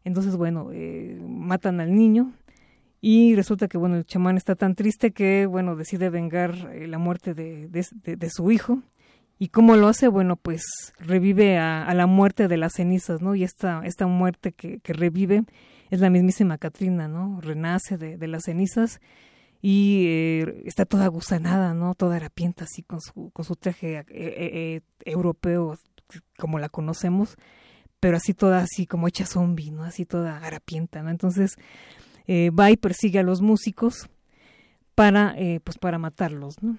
[0.04, 2.34] Entonces, bueno, eh, matan al niño
[3.02, 7.00] y resulta que, bueno, el chamán está tan triste que, bueno, decide vengar eh, la
[7.00, 8.84] muerte de, de, su hijo
[9.40, 10.08] ¿Y cómo lo hace?
[10.08, 10.62] Bueno, pues
[11.00, 13.34] revive a, la muerte de las cenizas, ¿no?
[13.34, 15.46] Y esta, esta muerte que, revive
[15.90, 17.42] es la mismísima Catrina, ¿no?
[17.42, 19.00] Renace de las cenizas
[19.62, 21.96] y eh, está toda gusanada, ¿no?
[21.96, 25.78] Toda harapienta así con su, con su traje eh, eh, europeo
[26.38, 27.36] como la conocemos,
[28.00, 29.84] pero así toda así como hecha zombie, ¿no?
[29.84, 31.10] Así toda harapienta, ¿no?
[31.10, 31.56] Entonces
[32.30, 34.10] va y persigue a los músicos
[34.96, 35.34] para,
[35.64, 36.78] pues para matarlos, ¿no?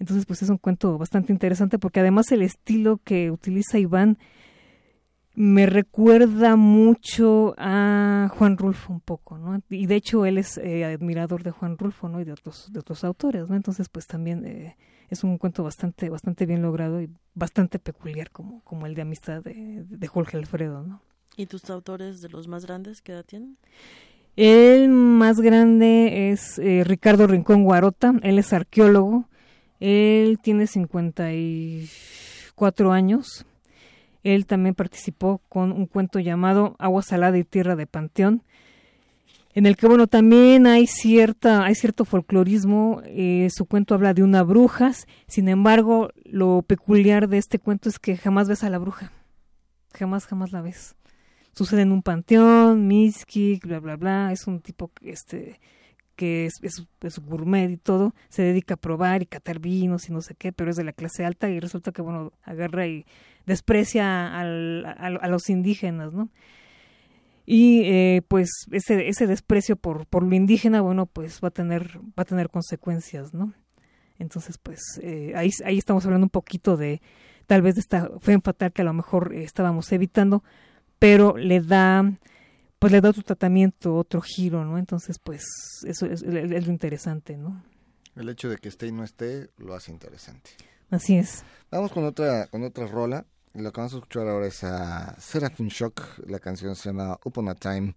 [0.00, 4.18] Entonces, pues es un cuento bastante interesante porque además el estilo que utiliza Iván
[5.34, 9.60] me recuerda mucho a Juan Rulfo un poco, ¿no?
[9.68, 12.20] Y de hecho él es eh, admirador de Juan Rulfo, ¿no?
[12.20, 13.56] Y de otros, de otros autores, ¿no?
[13.56, 14.76] Entonces, pues también eh,
[15.10, 19.42] es un cuento bastante, bastante bien logrado y bastante peculiar como, como el de amistad
[19.42, 21.02] de, de Jorge Alfredo, ¿no?
[21.36, 23.58] ¿Y tus autores de los más grandes qué edad tienen?
[24.36, 29.28] El más grande es eh, Ricardo Rincón Guarota, él es arqueólogo,
[29.80, 33.44] él tiene 54 años
[34.24, 38.42] él también participó con un cuento llamado Agua Salada y Tierra de Panteón,
[39.54, 43.02] en el que, bueno, también hay, cierta, hay cierto folclorismo.
[43.04, 44.90] Eh, su cuento habla de una bruja,
[45.28, 49.12] sin embargo, lo peculiar de este cuento es que jamás ves a la bruja.
[49.96, 50.96] Jamás, jamás la ves.
[51.52, 54.32] Sucede en un panteón, miskik, bla, bla, bla.
[54.32, 55.60] Es un tipo este,
[56.16, 60.20] que es, es, gourmet y todo, se dedica a probar y catar vinos y no
[60.20, 63.06] sé qué, pero es de la clase alta y resulta que, bueno, agarra y
[63.46, 66.30] desprecia al, a, los indígenas, ¿no?
[67.46, 71.98] Y eh, pues ese, ese desprecio por, por lo indígena, bueno, pues va a tener,
[72.18, 73.52] va a tener consecuencias, ¿no?
[74.18, 77.02] Entonces, pues eh, ahí, estamos hablando un poquito de
[77.46, 80.42] tal vez de esta fe fatal que a lo mejor estábamos evitando,
[80.98, 82.10] pero le da
[82.78, 84.78] pues le da otro tratamiento, otro giro, ¿no?
[84.78, 85.44] Entonces, pues
[85.86, 87.62] eso es, lo interesante, ¿no?
[88.16, 90.50] El hecho de que esté y no esté lo hace interesante.
[90.90, 91.42] Así es.
[91.70, 93.26] Vamos con otra con otra rola.
[93.54, 96.26] Lo que vamos a escuchar ahora es a Seraphim Shock.
[96.26, 97.94] La canción se llama Upon a Time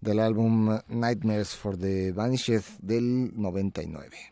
[0.00, 4.31] del álbum Nightmares for the Vanished del 99.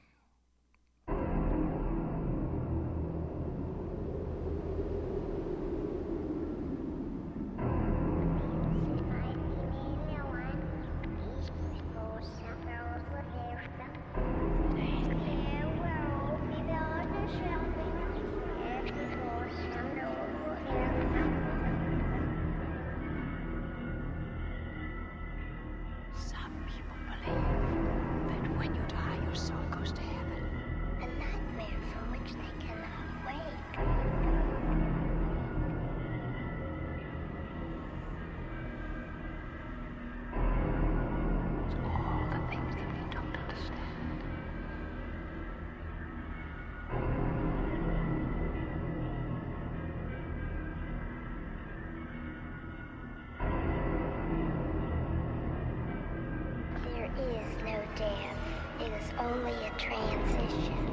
[59.18, 60.89] only a transition.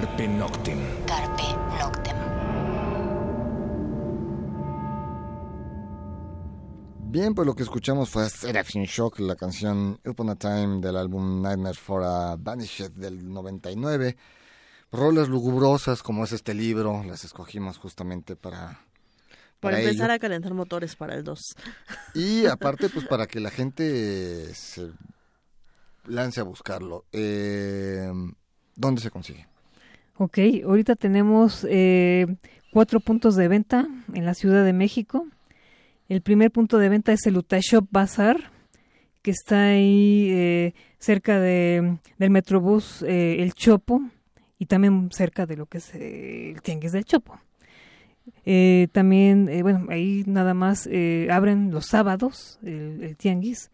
[0.00, 0.78] Carpe Noctem.
[1.06, 1.42] Carpe
[1.78, 2.16] Noctem.
[7.10, 11.42] Bien, pues lo que escuchamos fue Seraphim Shock, la canción Upon a Time del álbum
[11.42, 14.16] Nightmare for a Vanished del 99.
[14.90, 18.80] Rolas lugubrosas como es este libro, las escogimos justamente para...
[19.60, 21.38] Para, empezar a calentar motores para el 2.
[22.14, 24.92] Y aparte, pues para que la gente se
[26.06, 27.04] lance a buscarlo.
[27.12, 28.10] Eh,
[28.74, 29.50] ¿Dónde se consigue?
[30.22, 32.26] Ok, ahorita tenemos eh,
[32.74, 35.26] cuatro puntos de venta en la Ciudad de México.
[36.10, 38.50] El primer punto de venta es el Utashop Bazar,
[39.22, 44.02] que está ahí eh, cerca de, del Metrobús eh, El Chopo
[44.58, 47.40] y también cerca de lo que es el Tianguis del Chopo.
[48.92, 50.86] también, bueno, ahí nada más
[51.30, 53.70] abren los sábados el, el Tianguis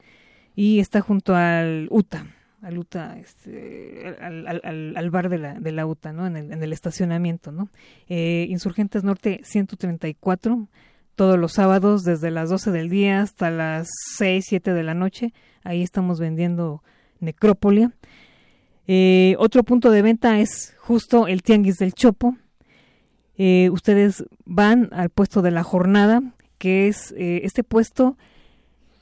[0.55, 2.25] y está junto al UTA
[2.63, 2.87] al
[3.21, 6.27] este, al, bar de la, de la UTA, ¿no?
[6.27, 7.69] En el, en el estacionamiento, ¿no?
[8.09, 10.69] Eh, Insurgentes Norte 134,
[11.15, 15.33] todos los sábados desde las 12 del día hasta las 6, 7 de la noche.
[15.65, 16.83] Ahí estamos vendiendo
[17.21, 17.93] necrópolia.
[18.87, 22.37] Eh, otro punto de venta es justo el Tianguis del Chopo.
[23.39, 26.23] Eh, ustedes van al puesto de la jornada,
[26.59, 28.17] que es este puesto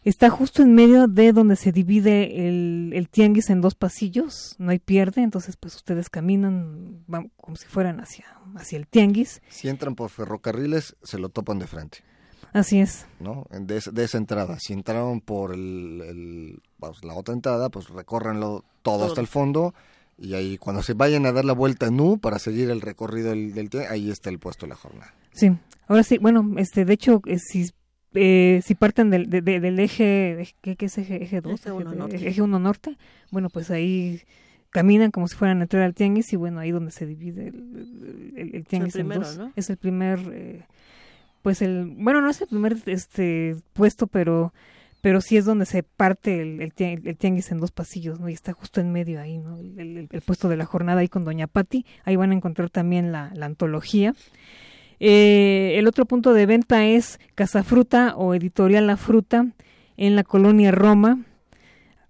[0.05, 4.71] Está justo en medio de donde se divide el, el, tianguis en dos pasillos, no
[4.71, 9.41] hay pierde, entonces pues ustedes caminan van, como si fueran hacia, hacia el tianguis.
[9.49, 11.99] Si entran por ferrocarriles, se lo topan de frente.
[12.53, 13.07] Así es.
[13.19, 13.47] ¿No?
[13.51, 14.59] De, de esa entrada.
[14.61, 16.63] Si entraron por el, el
[17.03, 19.75] la otra entrada, pues recórranlo todo, hasta el fondo
[20.19, 23.31] y ahí cuando se vayan a dar la vuelta en U para seguir el recorrido
[23.31, 25.15] del, del ahí está el puesto de la jornada.
[25.33, 25.51] Sí,
[25.89, 27.71] ahora sí, bueno, este, de hecho, eh, si
[28.15, 31.61] eh, si parten del, del eje, ¿qué, es eje, eje 2?
[32.13, 32.97] Eje 1 norte.
[33.31, 34.23] Bueno, pues ahí
[34.71, 38.51] caminan como si fueran a entrar al tianguis y bueno, ahí donde se divide el,
[38.55, 39.39] el, tianguis en dos.
[39.57, 40.65] Es el primer, eh,
[41.43, 44.53] pues el, bueno, no es el primer este puesto, pero
[45.05, 48.31] pero sí es donde se parte el, el, tianguis en dos pasillos, ¿no?
[48.31, 49.59] Y está justo en medio ahí, ¿no?
[49.59, 51.85] El, puesto de la jornada ahí con Doña Patti.
[52.05, 54.15] Ahí van a encontrar también la, la antología.
[55.01, 59.47] Eh, el otro punto de venta es Casa Fruta o Editorial La Fruta
[59.97, 61.21] en la colonia Roma.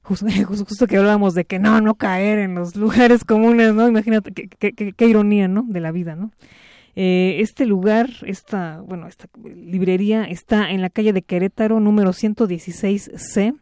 [0.03, 3.89] Justo, justo, que hablábamos de que no, no caer en los lugares comunes, ¿no?
[3.89, 5.64] Imagínate qué, ironía, ¿no?
[5.66, 6.30] De la vida, ¿no?
[6.97, 13.59] Eh, este lugar, esta, bueno, esta librería está en la calle de Querétaro, número 116C.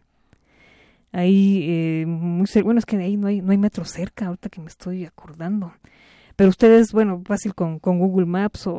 [1.12, 4.60] Ahí, eh, muy bueno, es que ahí no hay, no hay metro cerca, ahorita que
[4.60, 5.72] me estoy acordando.
[6.36, 8.72] Pero ustedes, bueno, fácil con, con Google Maps o,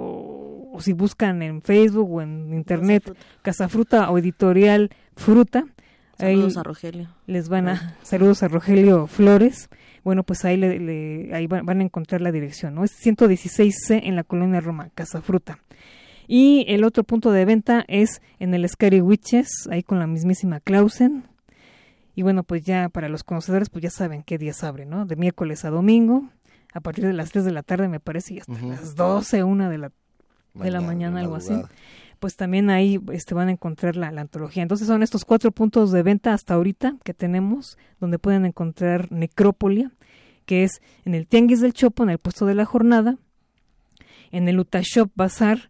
[0.82, 5.66] si buscan en Facebook o en Internet Casa Fruta o Editorial Fruta.
[6.18, 7.10] Saludos a Rogelio.
[7.28, 9.70] Les van a, saludos a Rogelio Flores.
[10.04, 12.84] Bueno, pues ahí, le, ahí van, a encontrar la dirección, ¿no?
[12.84, 15.60] Es 116C en la colonia Roma, Casa Fruta.
[16.28, 20.60] Y el otro punto de venta es en el Scary Witches, ahí con la mismísima
[20.60, 21.26] Clausen.
[22.16, 25.06] Y bueno, pues ya para los conocedores, pues ya saben qué días abre, ¿no?
[25.06, 26.30] De miércoles a domingo,
[26.74, 29.70] a partir de las 3 de la tarde, me parece, y hasta las 12, una
[29.70, 29.92] de la,
[30.54, 31.54] de la mañana, algo así.
[32.20, 34.64] Pues también ahí este, van a encontrar la, antología.
[34.64, 39.92] Entonces son estos cuatro puntos de venta hasta ahorita que tenemos, donde pueden encontrar Necrópolia,
[40.46, 43.18] que es en el Tianguis del Chopo, en el puesto de la jornada,
[44.32, 45.70] en el Utashop Bazar,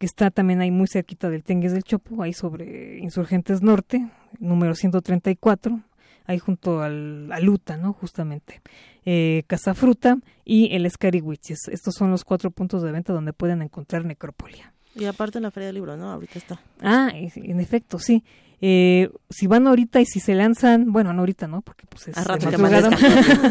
[0.00, 4.74] que está también ahí muy cerquita del Tengues del Chopo, ahí sobre Insurgentes Norte, número
[4.74, 5.78] 134,
[6.24, 7.92] ahí junto al, a Luta, ¿no?
[7.92, 8.62] Justamente.
[9.06, 11.68] Eh, Casa Fruta y el Escariwichis.
[11.68, 14.72] Estos son los cuatro puntos de venta donde pueden encontrar Necropolia.
[14.94, 16.10] Y aparte en la Feria del Libro, ¿no?
[16.10, 16.60] Ahorita está.
[16.80, 18.24] Ah, en efecto, sí.
[18.62, 21.62] Eh, si van ahorita y si se lanzan, bueno, no ahorita, ¿no?
[21.62, 22.18] Porque pues es...
[22.18, 22.96] Al rato que amanezca.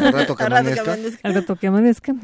[0.06, 0.96] Al rato que amanezca.
[1.22, 2.14] Al rato que amanezca.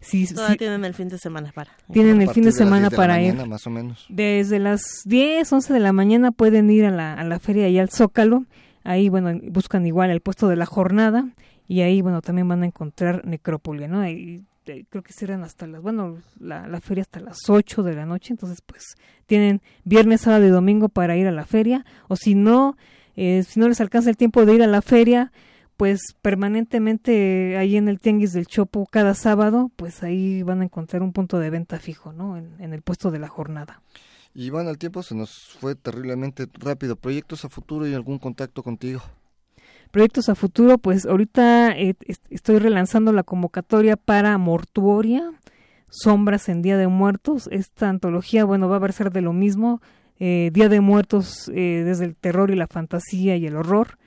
[0.00, 1.72] Sí, Todavía tienen el fin de semana para.
[1.92, 3.48] Tienen el fin de semana de para mañana, ir.
[3.48, 4.06] Más o menos.
[4.08, 7.78] Desde las 10, 11 de la mañana pueden ir a la, a la feria y
[7.78, 8.44] al Zócalo.
[8.82, 11.28] Ahí, bueno, buscan igual el puesto de la jornada
[11.70, 14.02] y ahí, bueno, también van a encontrar necrópolis, ¿no?
[14.64, 18.32] Creo que serán hasta las, bueno, la, la feria hasta las 8 de la noche,
[18.32, 18.96] entonces pues
[19.26, 22.76] tienen viernes, sábado y domingo para ir a la feria, o si no,
[23.14, 25.30] eh, si no les alcanza el tiempo de ir a la feria,
[25.76, 31.02] pues permanentemente ahí en el Tianguis del Chopo cada sábado, pues ahí van a encontrar
[31.02, 32.36] un punto de venta fijo, ¿no?
[32.36, 33.80] En, en el puesto de la jornada.
[34.34, 36.96] Y bueno, el tiempo se nos fue terriblemente rápido.
[36.96, 39.02] ¿Proyectos a futuro y algún contacto contigo?
[39.90, 45.30] Proyectos a futuro, pues ahorita eh, est- estoy relanzando la convocatoria para Mortuoria,
[45.88, 47.48] Sombras en Día de Muertos.
[47.50, 49.80] Esta antología, bueno, va a versar de lo mismo,
[50.20, 53.98] eh, Día de Muertos eh, desde el terror y la fantasía y el horror.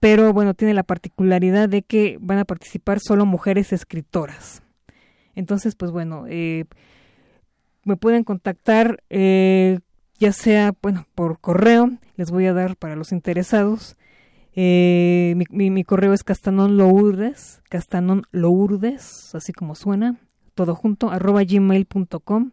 [0.00, 4.62] Pero bueno, tiene la particularidad de que van a participar solo mujeres escritoras.
[5.34, 6.24] Entonces, pues bueno,
[7.84, 13.96] me pueden contactar ya sea, bueno, por correo, les voy a dar para los interesados.
[14.56, 20.16] Eh, mi, mi, mi correo es castanonlourdes, castanonlourdes, así como suena,
[20.54, 22.50] todo junto, arroba gmail.com.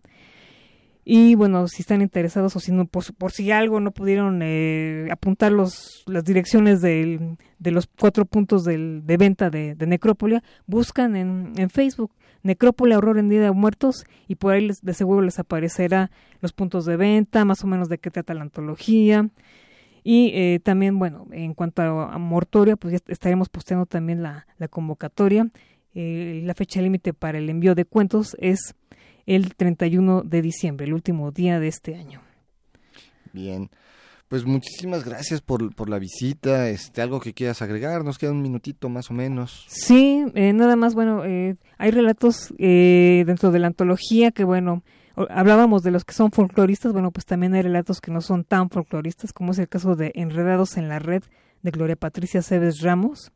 [1.05, 5.51] Y bueno, si están interesados o si no, por, si algo no pudieron eh, apuntar
[5.51, 11.69] los, las direcciones de los cuatro puntos de venta de, de Necrópolia, buscan en, en
[11.69, 16.09] Facebook Necrópolia Horror en Día de Muertos y por ahí les- de seguro les aparecerá
[16.41, 19.27] los puntos de venta, más o menos de qué trata la antología.
[20.03, 24.47] Y eh, también, bueno, en cuanto a, a Mortoria, pues ya estaremos posteando también la,
[24.57, 25.49] la convocatoria.
[25.95, 28.75] Eh, la fecha límite para el envío de cuentos es
[29.25, 32.21] el 31 de diciembre, el último día de este año.
[33.31, 33.69] Bien.
[34.33, 36.67] Pues muchísimas gracias por, por la visita.
[36.67, 39.63] Este, algo que quieras agregar, nos queda un minutito más o menos.
[39.67, 44.81] Sí, eh, nada más, bueno, eh, hay relatos eh, dentro de la antología que, bueno,
[45.29, 48.69] hablábamos de los que son folcloristas, bueno, pues también hay relatos que no son tan
[48.69, 51.23] folcloristas, como es el caso de Enredados en la Red
[51.61, 53.31] de Gloria Patricia Cebes Ramos.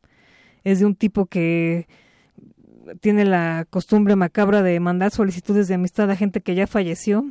[0.63, 1.88] Es de un tipo que
[3.01, 7.25] tiene la costumbre macabra de mandar solicitudes de amistad a gente que ya falleció.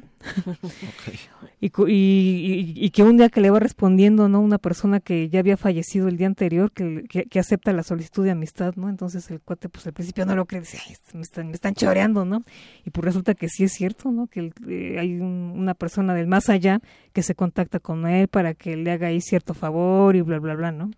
[1.61, 5.28] Y, y, y- y que un día que le va respondiendo no una persona que
[5.30, 8.88] ya había fallecido el día anterior que, que, que acepta la solicitud de amistad no
[8.90, 11.74] entonces el cuate pues al principio no lo cree dice Ay, me están me están
[11.74, 12.42] choreando no
[12.84, 16.26] y pues resulta que sí es cierto no que eh, hay un- una persona del
[16.26, 16.80] más allá
[17.14, 20.54] que se contacta con él para que le haga ahí cierto favor y bla bla
[20.54, 20.90] bla no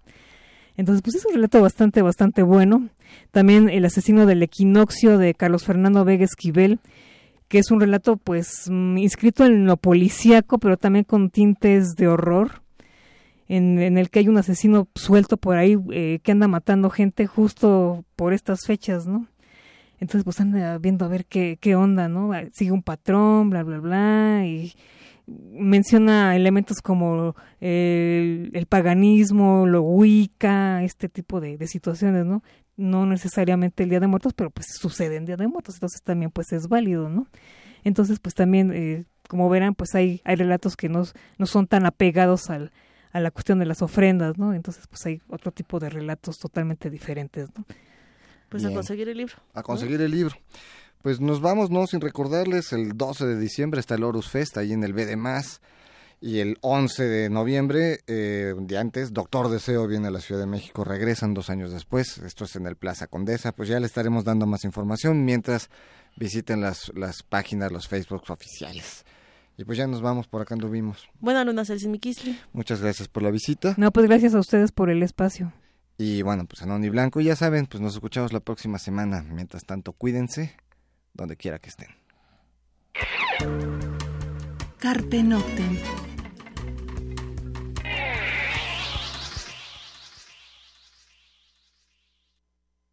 [0.79, 2.89] entonces, pues es un relato bastante, bastante bueno.
[3.33, 6.79] También El asesino del equinoccio de Carlos Fernando Vega Esquivel,
[7.49, 12.07] que es un relato, pues, mm, inscrito en lo policíaco, pero también con tintes de
[12.07, 12.63] horror,
[13.49, 17.27] en, en el que hay un asesino suelto por ahí eh, que anda matando gente
[17.27, 19.27] justo por estas fechas, ¿no?
[19.99, 22.31] Entonces, pues anda viendo a ver qué, qué onda, ¿no?
[22.53, 24.75] Sigue un patrón, bla, bla, bla, y
[25.53, 32.43] menciona elementos como eh, el paganismo, lo wicca, este tipo de, de situaciones, ¿no?
[32.77, 36.31] No necesariamente el Día de Muertos, pero pues sucede en Día de Muertos, entonces también
[36.31, 37.27] pues es válido, ¿no?
[37.85, 41.05] Entonces pues también, eh, como verán, pues hay, hay relatos que no,
[41.39, 42.73] no son tan apegados al,
[43.13, 44.55] a la cuestión de las ofrendas, ¿no?
[44.55, 47.65] Entonces pues hay otro tipo de relatos totalmente diferentes, ¿no?
[48.49, 48.73] Pues Bien.
[48.73, 49.35] a conseguir el libro.
[49.53, 50.35] A conseguir el libro.
[51.03, 54.73] Pues nos vamos, no sin recordarles, el 12 de diciembre está el Horus Fest ahí
[54.73, 55.61] en el B de Más.
[56.21, 60.41] Y el 11 de noviembre, eh, un día antes, Doctor Deseo viene a la Ciudad
[60.41, 63.87] de México, regresan dos años después, esto es en el Plaza Condesa, pues ya le
[63.87, 65.71] estaremos dando más información mientras
[66.17, 69.05] visiten las, las páginas, los Facebooks oficiales.
[69.57, 71.09] Y pues ya nos vamos, por acá anduvimos.
[71.21, 72.37] Buena luna, Celsin Miquisli.
[72.53, 73.75] Muchas gracias por la visita.
[73.77, 75.53] No, pues gracias a ustedes por el espacio.
[75.99, 79.23] Y bueno, pues Anón y Blanco, ya saben, pues nos escuchamos la próxima semana.
[79.23, 80.57] Mientras tanto, cuídense
[81.19, 81.89] donde quiera que estén.
[84.79, 86.08] Carpe Noctem.